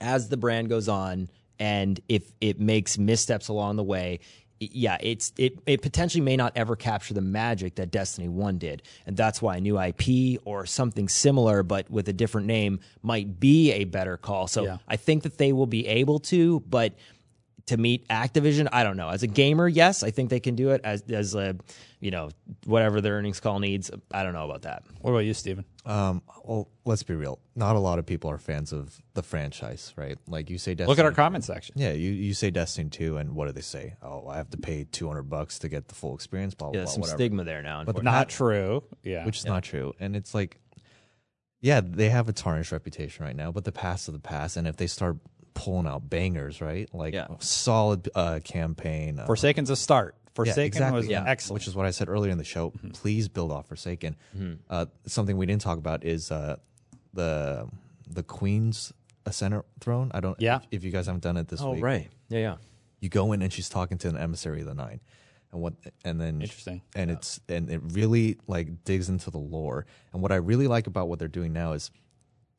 as 0.00 0.30
the 0.30 0.38
brand 0.38 0.70
goes 0.70 0.88
on 0.88 1.28
and 1.58 2.00
if 2.08 2.32
it 2.40 2.58
makes 2.58 2.96
missteps 2.96 3.48
along 3.48 3.76
the 3.76 3.84
way 3.84 4.20
yeah 4.60 4.98
it's 5.00 5.32
it, 5.38 5.58
it 5.66 5.80
potentially 5.80 6.20
may 6.20 6.36
not 6.36 6.52
ever 6.54 6.76
capture 6.76 7.14
the 7.14 7.20
magic 7.22 7.76
that 7.76 7.90
destiny 7.90 8.28
1 8.28 8.58
did 8.58 8.82
and 9.06 9.16
that's 9.16 9.40
why 9.40 9.56
a 9.56 9.60
new 9.60 9.80
ip 9.80 10.38
or 10.44 10.66
something 10.66 11.08
similar 11.08 11.62
but 11.62 11.90
with 11.90 12.06
a 12.08 12.12
different 12.12 12.46
name 12.46 12.78
might 13.02 13.40
be 13.40 13.72
a 13.72 13.84
better 13.84 14.18
call 14.18 14.46
so 14.46 14.64
Yeah. 14.64 14.76
i 14.86 14.96
think 14.96 15.22
that 15.22 15.38
they 15.38 15.52
will 15.54 15.66
be 15.66 15.86
able 15.86 16.18
to 16.20 16.60
but 16.68 16.92
to 17.70 17.76
meet 17.76 18.06
Activision, 18.08 18.68
I 18.72 18.84
don't 18.84 18.96
know. 18.96 19.08
As 19.08 19.22
a 19.22 19.26
gamer, 19.26 19.66
yes, 19.66 20.02
I 20.04 20.10
think 20.12 20.30
they 20.30 20.38
can 20.38 20.54
do 20.54 20.70
it. 20.70 20.80
As 20.84 21.02
as 21.10 21.34
a, 21.34 21.56
you 21.98 22.10
know, 22.10 22.30
whatever 22.66 23.00
their 23.00 23.14
earnings 23.14 23.40
call 23.40 23.58
needs, 23.58 23.90
I 24.12 24.22
don't 24.22 24.32
know 24.32 24.44
about 24.44 24.62
that. 24.62 24.84
What 25.00 25.10
about 25.10 25.20
you, 25.20 25.34
Steven? 25.34 25.64
um, 25.86 26.22
well, 26.44 26.68
let's 26.84 27.02
be 27.02 27.14
real. 27.14 27.38
Not 27.56 27.74
a 27.76 27.78
lot 27.78 27.98
of 27.98 28.06
people 28.06 28.30
are 28.30 28.38
fans 28.38 28.72
of 28.72 29.00
the 29.14 29.22
franchise, 29.22 29.92
right? 29.96 30.18
Like 30.28 30.50
you 30.50 30.58
say, 30.58 30.74
Destiny. 30.74 30.88
Look 30.90 30.98
at 30.98 31.04
our 31.04 31.12
comment 31.12 31.44
section. 31.44 31.74
Yeah, 31.78 31.92
you, 31.92 32.10
you 32.10 32.34
say 32.34 32.50
Destiny 32.50 32.90
2, 32.90 33.16
and 33.16 33.34
what 33.34 33.46
do 33.46 33.52
they 33.52 33.60
say? 33.60 33.94
Oh, 34.02 34.26
I 34.28 34.36
have 34.36 34.50
to 34.50 34.58
pay 34.58 34.84
200 34.84 35.22
bucks 35.24 35.58
to 35.60 35.68
get 35.68 35.88
the 35.88 35.94
full 35.94 36.14
experience, 36.14 36.54
blah, 36.54 36.68
Yeah, 36.68 36.72
blah, 36.72 36.78
there's 36.80 36.86
blah, 36.88 36.92
some 36.92 37.00
whatever. 37.02 37.16
stigma 37.18 37.44
there 37.44 37.62
now. 37.62 37.84
But. 37.84 38.02
Not 38.02 38.28
true. 38.28 38.84
Yeah. 39.02 39.24
which 39.24 39.38
is 39.38 39.44
not 39.46 39.62
true. 39.62 39.94
And 40.00 40.14
it's 40.16 40.34
like, 40.34 40.58
yeah, 41.60 41.80
they 41.84 42.08
have 42.10 42.28
a 42.28 42.32
tarnished 42.32 42.72
reputation 42.72 43.24
right 43.24 43.36
now, 43.36 43.52
but 43.52 43.64
the 43.64 43.72
past 43.72 44.08
of 44.08 44.14
the 44.14 44.20
past. 44.20 44.56
And 44.56 44.66
if 44.66 44.76
they 44.76 44.86
start 44.86 45.18
pulling 45.54 45.86
out 45.86 46.08
bangers, 46.10 46.60
right? 46.60 46.88
Like 46.94 47.14
Yeah. 47.14 47.26
solid 47.38 48.08
uh, 48.14 48.40
campaign. 48.44 49.18
Uh, 49.18 49.26
Forsaken's 49.26 49.70
a 49.70 49.76
start. 49.76 50.14
yeah, 50.24 50.30
Forsaken 50.34 50.64
exactly. 50.64 50.96
was 50.98 51.08
Yeah. 51.08 51.24
excellent. 51.26 51.54
Which 51.60 51.68
is 51.68 51.74
what 51.74 51.86
I 51.86 51.90
said 51.90 52.08
earlier 52.08 52.30
in 52.32 52.38
the 52.38 52.44
show. 52.44 52.72
Please 52.92 53.28
build 53.28 53.50
off 53.52 53.68
Forsaken. 53.68 54.16
Uh, 54.68 54.86
something 55.06 55.36
we 55.36 55.46
didn't 55.46 55.62
talk 55.62 55.78
about 55.78 56.04
is 56.04 56.30
uh, 56.30 56.56
the 57.12 57.68
the 58.08 58.22
Queen's 58.22 58.92
Ascendant 59.26 59.64
throne. 59.80 60.10
I 60.14 60.20
don't. 60.20 60.40
Yeah. 60.40 60.56
If, 60.56 60.78
if 60.78 60.84
you 60.84 60.90
guys 60.90 61.06
haven't 61.06 61.22
done 61.22 61.36
it 61.36 61.48
this 61.48 61.60
Oh 61.60 61.72
week, 61.72 61.84
right, 61.84 62.10
yeah, 62.30 62.38
yeah. 62.38 62.56
you 63.00 63.08
go 63.10 63.32
in 63.32 63.42
and 63.42 63.52
she's 63.52 63.68
talking 63.68 63.98
to 63.98 64.08
an 64.08 64.16
emissary 64.16 64.60
of 64.60 64.66
the 64.66 64.74
nine 64.74 65.00
and 65.52 65.60
what 65.60 65.74
and 66.04 66.20
then 66.20 66.40
Interesting. 66.40 66.80
and 66.94 67.10
it's 67.10 67.38
and 67.48 67.68
it 67.70 67.80
really 67.92 68.38
like 68.46 68.84
digs 68.84 69.08
into 69.08 69.30
the 69.32 69.38
lore 69.38 69.84
and 70.12 70.22
what 70.22 70.30
i 70.30 70.36
really 70.36 70.68
like 70.68 70.86
about 70.86 71.08
what 71.08 71.18
they're 71.18 71.26
doing 71.26 71.52
now 71.52 71.72
is 71.72 71.90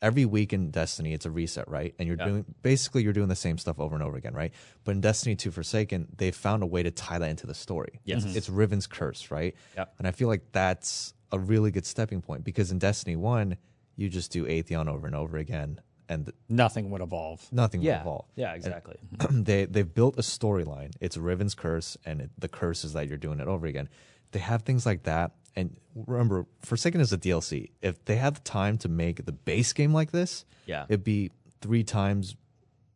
every 0.01 0.25
week 0.25 0.51
in 0.53 0.71
destiny 0.71 1.13
it's 1.13 1.25
a 1.25 1.31
reset 1.31 1.67
right 1.69 1.93
and 1.99 2.07
you're 2.07 2.17
doing 2.17 2.43
basically 2.63 3.03
you're 3.03 3.13
doing 3.13 3.27
the 3.29 3.35
same 3.35 3.57
stuff 3.57 3.79
over 3.79 3.93
and 3.95 4.03
over 4.03 4.17
again 4.17 4.33
right 4.33 4.51
but 4.83 4.91
in 4.93 5.01
destiny 5.01 5.35
2 5.35 5.51
forsaken 5.51 6.07
they 6.17 6.31
found 6.31 6.63
a 6.63 6.65
way 6.65 6.81
to 6.83 6.89
tie 6.91 7.19
that 7.19 7.29
into 7.29 7.45
the 7.47 7.53
story 7.53 7.99
Yes. 8.03 8.23
it's 8.25 8.47
mm-hmm. 8.47 8.55
riven's 8.57 8.87
curse 8.87 9.29
right 9.31 9.55
Yep. 9.77 9.93
and 9.99 10.07
i 10.07 10.11
feel 10.11 10.27
like 10.27 10.43
that's 10.51 11.13
a 11.31 11.37
really 11.39 11.71
good 11.71 11.85
stepping 11.85 12.21
point 12.21 12.43
because 12.43 12.71
in 12.71 12.79
destiny 12.79 13.15
1 13.15 13.57
you 13.95 14.09
just 14.09 14.31
do 14.31 14.45
atheon 14.45 14.87
over 14.87 15.05
and 15.05 15.15
over 15.15 15.37
again 15.37 15.79
and 16.09 16.29
Nothing 16.49 16.89
would 16.89 17.01
evolve. 17.01 17.47
nothing 17.53 17.81
Yeah, 17.81 18.01
evolve 18.01 18.25
yeah, 18.35 18.53
exactly. 18.53 18.97
Mm-hmm. 19.17 19.43
they 19.43 19.63
they've 19.65 19.93
built 19.93 20.17
a 20.17 20.21
storyline. 20.21 20.91
It's 20.99 21.15
Riven's 21.15 21.55
curse, 21.55 21.95
and 22.05 22.19
it, 22.21 22.31
the 22.37 22.49
curse 22.49 22.83
is 22.83 22.91
that 22.93 23.07
you're 23.07 23.17
doing 23.17 23.39
it 23.39 23.47
over 23.47 23.65
again. 23.65 23.87
They 24.31 24.39
have 24.39 24.63
things 24.63 24.85
like 24.85 25.03
that, 25.03 25.31
and 25.55 25.75
remember, 25.95 26.45
Forsaken 26.61 27.01
is 27.01 27.11
a 27.11 27.17
DLC. 27.17 27.71
If 27.81 28.03
they 28.05 28.15
had 28.15 28.35
the 28.35 28.41
time 28.41 28.77
to 28.79 28.89
make 28.89 29.25
the 29.25 29.31
base 29.31 29.73
game 29.73 29.93
like 29.93 30.11
this, 30.11 30.45
Yeah. 30.65 30.85
it'd 30.87 31.03
be 31.03 31.31
three 31.61 31.83
times 31.83 32.35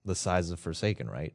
the 0.05 0.15
size 0.15 0.51
of 0.51 0.59
Forsaken, 0.59 1.09
right? 1.09 1.33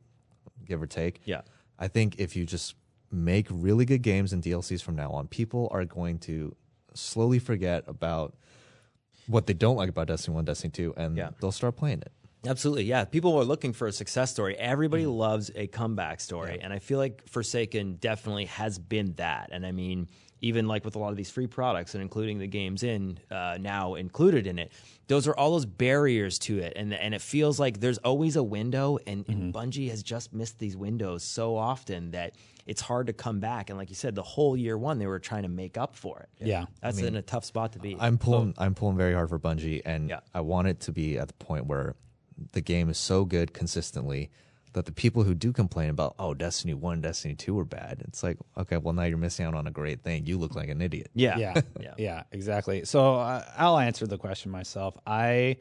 Give 0.65 0.81
or 0.81 0.87
take. 0.87 1.21
Yeah. 1.25 1.43
I 1.79 1.89
think 1.89 2.19
if 2.19 2.37
you 2.37 2.47
just 2.47 2.75
make 3.11 3.47
really 3.51 3.85
good 3.85 4.03
games 4.03 4.33
and 4.33 4.43
DLCs 4.43 4.83
from 4.83 4.97
now 4.97 5.11
on, 5.11 5.27
people 5.27 5.69
are 5.73 5.85
going 5.85 6.19
to 6.21 6.55
slowly 6.95 7.39
forget 7.39 7.85
about 7.87 8.37
what 9.27 9.47
they 9.47 9.53
don't 9.55 9.77
like 9.77 9.89
about 9.89 10.07
Destiny 10.09 10.35
1, 10.35 10.45
Destiny 10.45 10.71
2, 10.71 10.95
and 10.97 11.17
Yeah. 11.17 11.31
they'll 11.41 11.53
start 11.53 11.77
playing 11.77 12.01
it. 12.03 12.13
Absolutely, 12.47 12.85
yeah. 12.85 13.05
People 13.05 13.37
are 13.39 13.45
looking 13.45 13.73
for 13.75 13.87
a 13.87 13.93
success 13.93 14.31
story. 14.31 14.57
Everybody 14.57 15.03
mm-hmm. 15.03 15.13
loves 15.13 15.51
a 15.55 15.67
comeback 15.67 16.21
story, 16.21 16.59
and 16.61 16.73
I 16.73 16.79
feel 16.79 16.99
like 16.99 17.29
Forsaken 17.29 17.97
definitely 17.97 18.47
has 18.47 18.79
been 18.79 19.13
that. 19.15 19.51
And 19.53 19.67
I 19.67 19.73
mean, 19.73 20.09
even 20.41 20.67
like 20.69 20.85
with 20.85 20.97
a 20.97 20.99
lot 20.99 21.11
of 21.11 21.17
these 21.17 21.31
free 21.31 21.47
products 21.47 21.95
and 21.95 22.03
including 22.03 22.39
the 22.39 22.47
games 22.47 22.83
in 22.83 23.19
uh, 23.31 23.59
now 23.61 23.95
included 23.95 24.47
in 24.47 24.59
it. 24.59 24.73
Those 25.09 25.27
are 25.29 25.35
all 25.37 25.53
those 25.53 25.67
barriers 25.67 26.39
to 26.41 26.59
it, 26.59 26.73
and 26.77 26.95
and 26.95 27.15
it 27.15 27.21
feels 27.21 27.59
like 27.59 27.81
there's 27.81 27.99
always 27.99 28.37
a 28.37 28.43
window, 28.43 28.99
and, 29.07 29.25
and 29.29 29.53
Bungie 29.53 29.91
has 29.91 30.03
just 30.03 30.33
missed 30.33 30.59
these 30.59 30.77
windows 30.77 31.25
so 31.25 31.57
often 31.57 32.13
that 32.13 32.35
it's 32.67 32.81
hard 32.81 33.09
to 33.09 33.13
come 33.13 33.41
back. 33.41 33.71
And 33.71 33.79
like 33.79 33.89
you 33.91 33.97
said, 33.97 34.15
the 34.15 34.23
whole 34.23 34.57
year 34.57 34.79
one 34.79 34.99
they 34.99 35.07
were 35.07 35.19
trying 35.19 35.43
to 35.43 35.49
make 35.49 35.77
up 35.77 35.97
for 35.97 36.21
it. 36.21 36.47
Yeah. 36.47 36.67
that's 36.81 36.99
in 37.01 37.17
a 37.17 37.23
tough 37.23 37.45
spot 37.45 37.73
to 37.73 37.79
be. 37.81 37.97
I'm 37.99 38.19
pulling. 38.19 38.55
I'm 38.57 38.75
pulling 38.75 38.97
very 38.97 39.15
hard 39.15 39.29
for 39.29 39.39
Bungie, 39.39 39.83
and 39.85 40.09
Yeah. 40.11 40.21
I 40.33 40.43
want 40.43 40.69
it 40.69 40.81
to 40.81 40.93
be 40.93 41.19
at 41.19 41.27
the 41.29 41.35
point 41.35 41.67
where 41.67 41.97
the 42.53 42.61
game 42.61 42.89
is 42.89 42.97
so 42.99 43.25
good 43.25 43.53
consistently 43.53 44.31
that 44.73 44.85
the 44.87 44.93
people 44.93 45.25
who 45.25 45.35
do 45.35 45.53
complain 45.53 45.91
about, 45.91 46.15
oh, 46.19 46.35
Destiny 46.35 46.75
One, 46.75 47.01
Destiny 47.01 47.35
Two 47.35 47.55
were 47.55 47.65
bad. 47.65 48.03
It's 48.07 48.23
like, 48.23 48.39
okay, 48.57 48.77
well 48.77 48.95
now 48.95 49.05
you're 49.05 49.19
missing 49.19 49.47
out 49.47 49.55
on 49.55 49.67
a 49.67 49.71
great 49.71 50.03
thing. 50.03 50.27
You 50.27 50.39
look 50.39 50.55
like 50.55 50.69
an 50.69 50.81
idiot. 50.81 51.11
yeah, 51.15 51.37
yeah, 51.37 51.61
yeah. 51.81 51.95
yeah, 51.99 52.23
exactly. 52.33 52.85
So 52.85 53.17
uh, 53.17 53.45
I'll 53.57 53.79
answer 53.79 54.07
the 54.07 54.19
question 54.19 54.51
myself. 54.51 54.97
I 55.07 55.57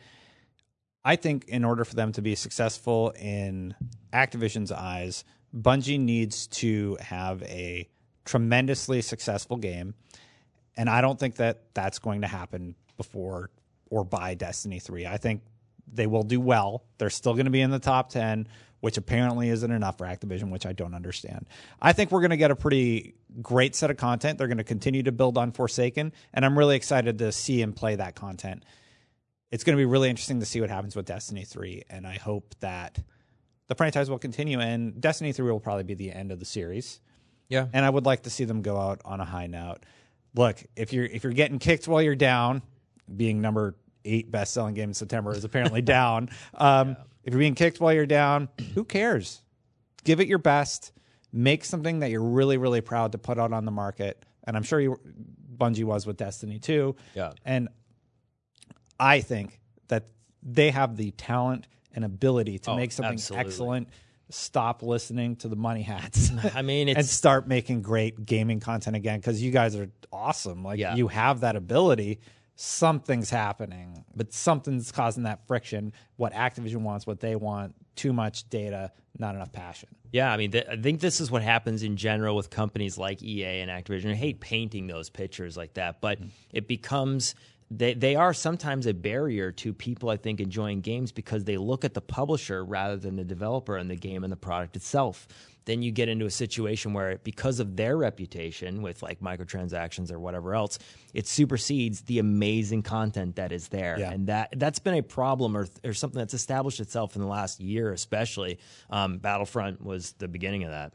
I 1.04 1.16
think 1.16 1.46
in 1.48 1.64
order 1.66 1.86
for 1.86 1.96
them 1.96 2.12
to 2.14 2.22
be 2.22 2.36
successful 2.36 3.12
in 3.20 3.74
Activision's 4.14 4.72
eyes, 4.72 5.24
Bungie 5.56 6.00
needs 6.00 6.48
to 6.48 6.98
have 7.00 7.42
a 7.44 7.88
tremendously 8.26 9.02
successful 9.02 9.58
game, 9.58 9.96
and 10.78 10.90
I 10.90 11.02
don't 11.02 11.20
think 11.20 11.36
that 11.36 11.74
that's 11.74 12.00
going 12.00 12.22
to 12.22 12.28
happen 12.28 12.76
before 12.98 13.50
or 13.90 14.04
by 14.04 14.36
Destiny 14.36 14.80
3. 14.80 15.08
I 15.08 15.18
think 15.18 15.42
they 15.92 16.08
will 16.08 16.24
do 16.24 16.40
well. 16.40 16.84
They're 16.98 17.10
still 17.10 17.34
going 17.34 17.46
to 17.46 17.52
be 17.52 17.62
in 17.62 17.72
the 17.72 17.80
top 17.80 18.10
10, 18.10 18.48
which 18.82 18.98
apparently 18.98 19.50
isn't 19.50 19.72
enough 19.72 19.98
for 19.98 20.06
Activision, 20.06 20.50
which 20.52 20.66
I 20.66 20.74
don't 20.74 20.94
understand. 20.94 21.46
I 21.82 21.94
think 21.94 22.12
we're 22.12 22.22
going 22.22 22.30
to 22.32 22.38
get 22.38 22.52
a 22.52 22.56
pretty 22.56 23.16
great 23.42 23.76
set 23.76 23.92
of 23.92 23.98
content. 23.98 24.38
They're 24.38 24.48
going 24.48 24.58
to 24.58 24.64
continue 24.64 25.04
to 25.04 25.12
build 25.12 25.38
on 25.38 25.52
Forsaken, 25.52 26.14
and 26.34 26.46
I'm 26.46 26.58
really 26.58 26.76
excited 26.76 27.20
to 27.20 27.32
see 27.32 27.62
and 27.62 27.76
play 27.76 27.96
that 27.96 28.16
content. 28.16 28.64
It's 29.52 29.64
going 29.64 29.76
to 29.78 29.82
be 29.82 29.86
really 29.86 30.10
interesting 30.10 30.40
to 30.40 30.46
see 30.46 30.62
what 30.62 30.70
happens 30.70 30.96
with 30.96 31.06
Destiny 31.06 31.44
3, 31.44 31.84
and 31.90 32.06
I 32.06 32.16
hope 32.18 32.56
that 32.60 33.00
the 33.68 33.76
franchise 33.76 34.10
will 34.10 34.20
continue, 34.20 34.60
and 34.60 35.00
Destiny 35.02 35.32
3 35.32 35.52
will 35.52 35.60
probably 35.60 35.84
be 35.84 35.94
the 35.96 36.12
end 36.12 36.32
of 36.32 36.40
the 36.40 36.46
series 36.46 37.00
Yeah. 37.50 37.68
and 37.74 37.84
I 37.86 37.90
would 37.90 38.06
like 38.06 38.24
to 38.24 38.30
see 38.30 38.46
them 38.46 38.62
go 38.62 38.78
out 38.80 39.02
on 39.06 39.20
a 39.20 39.26
high 39.26 39.48
note. 39.48 39.80
Look, 40.36 40.64
if 40.76 40.94
you're 40.94 41.06
if 41.06 41.24
you're 41.24 41.34
getting 41.34 41.58
kicked 41.60 41.88
while 41.88 42.02
you're 42.02 42.16
down, 42.16 42.62
being 43.16 43.42
number 43.42 43.76
eight 44.06 44.30
best 44.32 44.54
selling 44.54 44.76
game 44.76 44.90
in 44.90 44.94
September 44.94 45.32
is 45.34 45.44
apparently 45.44 45.82
down. 45.98 46.30
Um, 46.54 46.96
If 47.30 47.34
you're 47.34 47.40
being 47.42 47.54
kicked 47.54 47.80
while 47.80 47.94
you're 47.94 48.08
down, 48.08 48.50
who 48.74 48.84
cares? 48.84 49.42
Give 50.04 50.20
it 50.20 50.28
your 50.28 50.40
best. 50.40 50.92
Make 51.32 51.64
something 51.64 52.00
that 52.00 52.10
you're 52.10 52.24
really 52.24 52.58
really 52.58 52.82
proud 52.82 53.12
to 53.12 53.20
put 53.20 53.38
out 53.38 53.54
on 53.54 53.66
the 53.66 53.72
market, 53.72 54.26
and 54.46 54.58
I'm 54.58 54.64
sure 54.64 54.80
you 54.80 55.00
Bungie 55.56 55.84
was 55.84 56.08
with 56.08 56.18
Destiny 56.18 56.58
too. 56.58 56.96
Yeah. 57.14 57.34
and 57.46 57.70
I 59.00 59.22
think 59.22 59.60
that 59.90 60.08
they 60.42 60.72
have 60.72 60.98
the 60.98 61.12
talent 61.12 61.68
and 61.94 62.04
ability 62.04 62.58
to 62.60 62.72
Oh, 62.72 62.76
make 62.76 62.92
something 62.92 63.14
absolutely. 63.14 63.46
excellent. 63.48 63.90
Stop 64.32 64.82
listening 64.82 65.36
to 65.38 65.48
the 65.50 65.56
money 65.56 65.84
hats. 65.84 66.32
I 66.56 66.64
mean, 66.64 66.90
and 66.90 67.06
start 67.06 67.48
making 67.48 67.84
great 67.84 68.26
gaming 68.26 68.60
content 68.60 68.96
again 68.96 69.20
because 69.20 69.40
you 69.40 69.52
guys 69.52 69.76
are 69.76 69.92
awesome. 70.12 70.64
Like 70.64 70.80
Yeah. 70.80 70.96
you 70.96 71.08
have 71.10 71.42
that 71.42 71.56
ability. 71.56 72.22
Something's 72.62 73.30
happening, 73.30 74.04
but 74.18 74.34
something's 74.34 74.92
causing 74.92 75.24
that 75.24 75.48
friction. 75.48 75.94
What 76.18 76.34
Activision 76.34 76.82
wants, 76.82 77.08
what 77.08 77.22
they 77.22 77.38
want, 77.38 77.74
too 77.96 78.12
much 78.12 78.50
data, 78.50 78.92
not 79.18 79.34
enough 79.34 79.54
passion. 79.54 79.88
Yeah, 80.12 80.34
I 80.34 80.36
mean, 80.36 80.52
th- 80.52 80.68
I 80.70 80.76
think 80.76 81.00
this 81.00 81.22
is 81.22 81.32
what 81.32 81.42
happens 81.42 81.84
in 81.84 81.96
general 81.96 82.36
with 82.36 82.50
companies 82.50 82.98
like 82.98 83.24
EA 83.24 83.62
and 83.62 83.72
Activision. 83.72 84.12
I 84.12 84.16
hate 84.16 84.42
painting 84.42 84.88
those 84.88 85.10
pictures 85.10 85.56
like 85.56 85.76
that, 85.76 86.02
but 86.02 86.22
mm. 86.22 86.32
it 86.52 86.68
becomes 86.68 87.34
they 87.72 87.94
they 87.94 88.16
are 88.16 88.34
sometimes 88.34 88.88
a 88.88 88.94
barrier 88.94 89.52
to 89.54 89.74
people. 89.74 90.10
I 90.10 90.18
think 90.18 90.40
enjoying 90.40 90.82
games 90.82 91.12
because 91.12 91.44
they 91.44 91.58
look 91.58 91.86
at 91.86 91.94
the 91.94 92.02
publisher 92.02 92.64
rather 92.66 92.98
than 92.98 93.16
the 93.16 93.24
developer 93.24 93.78
and 93.78 93.90
the 93.90 93.96
game 93.96 94.24
and 94.24 94.32
the 94.32 94.38
product 94.38 94.76
itself. 94.76 95.28
Then 95.66 95.84
you 95.84 95.92
get 95.92 96.10
into 96.10 96.26
a 96.26 96.32
situation 96.32 96.94
where, 96.94 97.20
because 97.24 97.60
of 97.60 97.76
their 97.76 97.96
reputation 97.96 98.82
with 98.82 99.04
like 99.04 99.20
microtransactions 99.20 100.12
or 100.12 100.20
whatever 100.20 100.56
else, 100.56 100.80
it 101.14 101.28
supersedes 101.28 102.02
the 102.02 102.18
amazing 102.18 102.82
content 102.82 103.36
that 103.36 103.52
is 103.52 103.68
there, 103.68 104.00
Yeah. 104.00 104.12
and 104.12 104.26
that 104.28 104.54
that's 104.58 104.80
been 104.80 104.96
a 104.96 105.04
problem 105.04 105.56
or, 105.56 105.68
or 105.84 105.94
something 105.94 106.18
that's 106.18 106.34
established 106.34 106.80
itself 106.80 107.16
in 107.16 107.22
the 107.22 107.28
last 107.28 107.60
year, 107.60 107.94
especially. 107.94 108.58
Um, 108.90 109.20
Battlefront 109.20 109.84
was 109.84 110.14
the 110.14 110.28
beginning 110.28 110.64
of 110.64 110.72
that. 110.72 110.94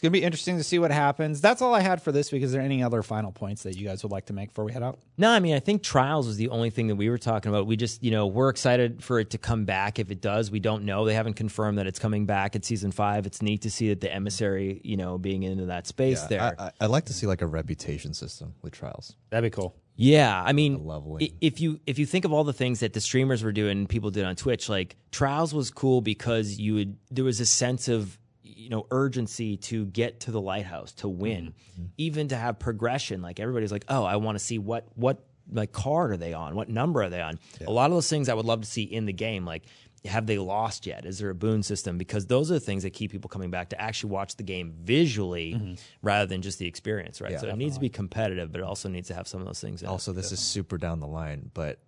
It's 0.00 0.02
going 0.02 0.14
to 0.14 0.18
be 0.18 0.24
interesting 0.24 0.56
to 0.56 0.64
see 0.64 0.78
what 0.78 0.90
happens. 0.90 1.42
That's 1.42 1.60
all 1.60 1.74
I 1.74 1.80
had 1.80 2.00
for 2.00 2.10
this 2.10 2.32
week. 2.32 2.42
Is 2.42 2.52
there 2.52 2.62
any 2.62 2.82
other 2.82 3.02
final 3.02 3.32
points 3.32 3.64
that 3.64 3.76
you 3.76 3.86
guys 3.86 4.02
would 4.02 4.10
like 4.10 4.24
to 4.28 4.32
make 4.32 4.48
before 4.48 4.64
we 4.64 4.72
head 4.72 4.82
out? 4.82 4.98
No, 5.18 5.28
I 5.28 5.40
mean, 5.40 5.54
I 5.54 5.60
think 5.60 5.82
Trials 5.82 6.26
was 6.26 6.38
the 6.38 6.48
only 6.48 6.70
thing 6.70 6.86
that 6.86 6.96
we 6.96 7.10
were 7.10 7.18
talking 7.18 7.50
about. 7.50 7.66
We 7.66 7.76
just, 7.76 8.02
you 8.02 8.10
know, 8.10 8.26
we're 8.26 8.48
excited 8.48 9.04
for 9.04 9.20
it 9.20 9.28
to 9.32 9.36
come 9.36 9.66
back. 9.66 9.98
If 9.98 10.10
it 10.10 10.22
does, 10.22 10.50
we 10.50 10.58
don't 10.58 10.84
know. 10.84 11.04
They 11.04 11.12
haven't 11.12 11.34
confirmed 11.34 11.76
that 11.76 11.86
it's 11.86 11.98
coming 11.98 12.24
back 12.24 12.56
at 12.56 12.64
season 12.64 12.92
five. 12.92 13.26
It's 13.26 13.42
neat 13.42 13.60
to 13.60 13.70
see 13.70 13.90
that 13.90 14.00
the 14.00 14.10
emissary, 14.10 14.80
you 14.84 14.96
know, 14.96 15.18
being 15.18 15.42
into 15.42 15.66
that 15.66 15.86
space 15.86 16.22
there. 16.22 16.40
I, 16.58 16.68
I, 16.68 16.72
I'd 16.80 16.90
like 16.90 17.04
to 17.04 17.12
see 17.12 17.26
like 17.26 17.42
a 17.42 17.46
reputation 17.46 18.14
system 18.14 18.54
with 18.62 18.72
trials. 18.72 19.16
That'd 19.28 19.52
be 19.52 19.54
cool. 19.54 19.76
Yeah, 19.96 20.42
I 20.42 20.54
mean, 20.54 20.86
leveling. 20.86 21.30
if 21.42 21.60
you 21.60 21.78
if 21.86 21.98
you 21.98 22.06
think 22.06 22.24
of 22.24 22.32
all 22.32 22.44
the 22.44 22.54
things 22.54 22.80
that 22.80 22.94
the 22.94 23.02
streamers 23.02 23.44
were 23.44 23.52
doing, 23.52 23.86
people 23.86 24.10
did 24.10 24.24
on 24.24 24.34
Twitch, 24.34 24.66
like 24.66 24.96
Trials 25.12 25.52
was 25.52 25.70
cool 25.70 26.00
because 26.00 26.58
you 26.58 26.72
would 26.72 26.96
there 27.10 27.26
was 27.26 27.38
a 27.38 27.44
sense 27.44 27.86
of 27.86 28.18
you 28.60 28.68
know 28.68 28.86
urgency 28.90 29.56
to 29.56 29.86
get 29.86 30.20
to 30.20 30.30
the 30.30 30.40
lighthouse 30.40 30.92
to 30.92 31.08
win, 31.08 31.46
mm-hmm. 31.46 31.82
Mm-hmm. 31.82 31.84
even 31.98 32.28
to 32.28 32.36
have 32.36 32.58
progression. 32.58 33.22
Like 33.22 33.40
everybody's 33.40 33.72
like, 33.72 33.84
oh, 33.88 34.04
I 34.04 34.16
want 34.16 34.36
to 34.38 34.44
see 34.44 34.58
what 34.58 34.86
what 34.94 35.24
like 35.52 35.72
card 35.72 36.12
are 36.12 36.16
they 36.16 36.34
on, 36.34 36.54
what 36.54 36.68
number 36.68 37.02
are 37.02 37.10
they 37.10 37.20
on. 37.20 37.38
A 37.66 37.72
lot 37.72 37.90
of 37.90 37.96
those 37.96 38.08
things 38.08 38.28
I 38.28 38.34
would 38.34 38.46
love 38.46 38.60
to 38.60 38.68
see 38.68 38.82
in 38.82 39.06
the 39.06 39.12
game, 39.12 39.44
like. 39.44 39.64
Have 40.06 40.24
they 40.24 40.38
lost 40.38 40.86
yet? 40.86 41.04
Is 41.04 41.18
there 41.18 41.28
a 41.28 41.34
boon 41.34 41.62
system? 41.62 41.98
Because 41.98 42.24
those 42.24 42.50
are 42.50 42.54
the 42.54 42.60
things 42.60 42.84
that 42.84 42.94
keep 42.94 43.12
people 43.12 43.28
coming 43.28 43.50
back 43.50 43.68
to 43.68 43.78
actually 43.78 44.12
watch 44.12 44.34
the 44.34 44.42
game 44.42 44.72
visually 44.80 45.52
mm-hmm. 45.52 45.74
rather 46.00 46.24
than 46.24 46.40
just 46.40 46.58
the 46.58 46.66
experience, 46.66 47.20
right? 47.20 47.32
Yeah, 47.32 47.40
so 47.40 47.48
it 47.48 47.56
needs 47.56 47.74
to 47.74 47.82
be 47.82 47.90
competitive, 47.90 48.50
but 48.50 48.62
it 48.62 48.64
also 48.64 48.88
needs 48.88 49.08
to 49.08 49.14
have 49.14 49.28
some 49.28 49.42
of 49.42 49.46
those 49.46 49.60
things. 49.60 49.82
In 49.82 49.88
it. 49.88 49.90
Also, 49.90 50.14
this 50.14 50.32
is 50.32 50.40
super 50.40 50.78
down 50.78 51.00
the 51.00 51.06
line, 51.06 51.50
but 51.52 51.80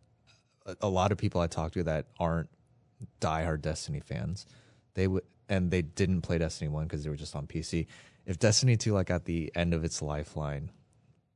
a, 0.66 0.76
a 0.82 0.88
lot 0.90 1.10
of 1.10 1.16
people 1.16 1.40
I 1.40 1.46
talk 1.46 1.72
to 1.72 1.84
that 1.84 2.04
aren't 2.20 2.50
diehard 3.22 3.62
Destiny 3.62 4.00
fans, 4.00 4.44
they 4.92 5.06
would 5.06 5.24
and 5.52 5.70
they 5.70 5.82
didn't 5.82 6.22
play 6.22 6.38
Destiny 6.38 6.70
One 6.70 6.84
because 6.84 7.04
they 7.04 7.10
were 7.10 7.16
just 7.16 7.36
on 7.36 7.46
PC. 7.46 7.86
If 8.24 8.38
Destiny 8.38 8.76
Two, 8.76 8.94
like 8.94 9.10
at 9.10 9.26
the 9.26 9.52
end 9.54 9.74
of 9.74 9.84
its 9.84 10.00
lifeline, 10.00 10.70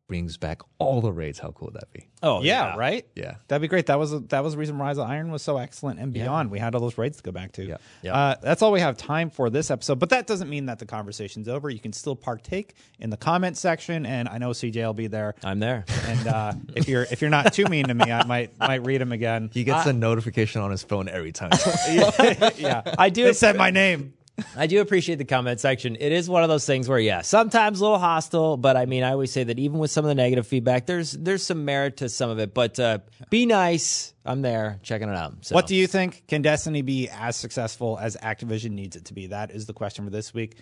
brings 0.08 0.36
back 0.36 0.60
all 0.78 1.00
the 1.00 1.12
raids, 1.12 1.38
how 1.38 1.50
cool 1.50 1.66
would 1.66 1.74
that 1.74 1.92
be? 1.92 2.08
Oh 2.22 2.42
yeah, 2.42 2.76
right. 2.76 3.06
Yeah. 3.14 3.36
That'd 3.48 3.62
be 3.62 3.68
great. 3.68 3.86
That 3.86 3.98
was 3.98 4.18
that 4.28 4.42
was 4.42 4.54
the 4.54 4.58
reason 4.58 4.78
Rise 4.78 4.98
of 4.98 5.08
Iron 5.08 5.30
was 5.30 5.42
so 5.42 5.58
excellent 5.58 6.00
and 6.00 6.12
beyond. 6.12 6.50
We 6.50 6.58
had 6.58 6.74
all 6.74 6.80
those 6.80 6.98
raids 6.98 7.18
to 7.18 7.22
go 7.22 7.32
back 7.32 7.52
to. 7.52 7.64
Yeah. 7.64 7.76
Yeah. 8.02 8.14
Uh, 8.14 8.36
that's 8.40 8.62
all 8.62 8.72
we 8.72 8.80
have 8.80 8.96
time 8.96 9.30
for 9.30 9.50
this 9.50 9.70
episode. 9.70 9.98
But 9.98 10.10
that 10.10 10.26
doesn't 10.26 10.48
mean 10.48 10.66
that 10.66 10.78
the 10.78 10.86
conversation's 10.86 11.48
over. 11.48 11.70
You 11.70 11.80
can 11.80 11.92
still 11.92 12.16
partake 12.16 12.74
in 12.98 13.10
the 13.10 13.16
comment 13.16 13.56
section, 13.56 14.06
and 14.06 14.28
I 14.28 14.38
know 14.38 14.50
CJ 14.50 14.76
will 14.76 14.94
be 14.94 15.06
there. 15.06 15.34
I'm 15.44 15.58
there. 15.58 15.84
And 16.06 16.26
uh, 16.26 16.52
if 16.74 16.88
you're 16.88 17.06
if 17.10 17.20
you're 17.20 17.30
not 17.30 17.52
too 17.52 17.66
mean 17.66 17.86
to 17.86 17.94
me, 17.94 18.10
I 18.10 18.24
might 18.24 18.58
might 18.58 18.84
read 18.84 19.00
him 19.00 19.12
again. 19.12 19.50
He 19.52 19.64
gets 19.64 19.86
a 19.86 19.92
notification 19.92 20.60
on 20.62 20.70
his 20.70 20.82
phone 20.82 21.08
every 21.08 21.32
time. 21.32 21.50
yeah, 22.56 22.82
I 22.98 23.10
do. 23.10 23.24
They 23.24 23.32
said 23.32 23.56
my 23.56 23.70
name. 23.70 24.14
I 24.56 24.66
do 24.66 24.80
appreciate 24.80 25.16
the 25.16 25.24
comment 25.24 25.60
section. 25.60 25.96
It 25.98 26.12
is 26.12 26.28
one 26.28 26.42
of 26.42 26.48
those 26.48 26.66
things 26.66 26.88
where, 26.88 26.98
yeah, 26.98 27.22
sometimes 27.22 27.80
a 27.80 27.82
little 27.84 27.98
hostile, 27.98 28.56
but 28.56 28.76
I 28.76 28.84
mean, 28.86 29.02
I 29.02 29.12
always 29.12 29.32
say 29.32 29.44
that 29.44 29.58
even 29.58 29.78
with 29.78 29.90
some 29.90 30.04
of 30.04 30.08
the 30.08 30.14
negative 30.14 30.46
feedback, 30.46 30.86
there's 30.86 31.12
there's 31.12 31.42
some 31.42 31.64
merit 31.64 31.98
to 31.98 32.08
some 32.08 32.28
of 32.30 32.38
it. 32.38 32.52
But 32.52 32.78
uh, 32.78 32.98
be 33.30 33.46
nice. 33.46 34.12
I'm 34.24 34.42
there 34.42 34.78
checking 34.82 35.08
it 35.08 35.16
out. 35.16 35.44
So. 35.46 35.54
What 35.54 35.66
do 35.66 35.74
you 35.74 35.86
think? 35.86 36.24
Can 36.28 36.42
Destiny 36.42 36.82
be 36.82 37.08
as 37.08 37.36
successful 37.36 37.98
as 37.98 38.16
Activision 38.16 38.72
needs 38.72 38.96
it 38.96 39.06
to 39.06 39.14
be? 39.14 39.28
That 39.28 39.50
is 39.52 39.66
the 39.66 39.72
question 39.72 40.04
for 40.04 40.10
this 40.10 40.34
week. 40.34 40.56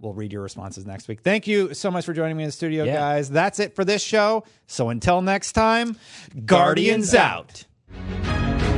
We'll 0.00 0.12
read 0.14 0.32
your 0.32 0.42
responses 0.42 0.84
next 0.84 1.06
week. 1.06 1.20
Thank 1.22 1.46
you 1.46 1.72
so 1.72 1.90
much 1.90 2.04
for 2.04 2.12
joining 2.12 2.36
me 2.36 2.42
in 2.42 2.48
the 2.48 2.52
studio, 2.52 2.82
Yeah. 2.84 2.94
guys. 2.94 3.30
That's 3.30 3.60
it 3.60 3.76
for 3.76 3.84
this 3.84 4.02
show. 4.02 4.44
So 4.66 4.88
until 4.88 5.22
next 5.22 5.52
time, 5.52 5.96
Guardians 6.44 7.12
Guardians 7.12 7.14
out. 7.14 7.64
out. 7.96 8.73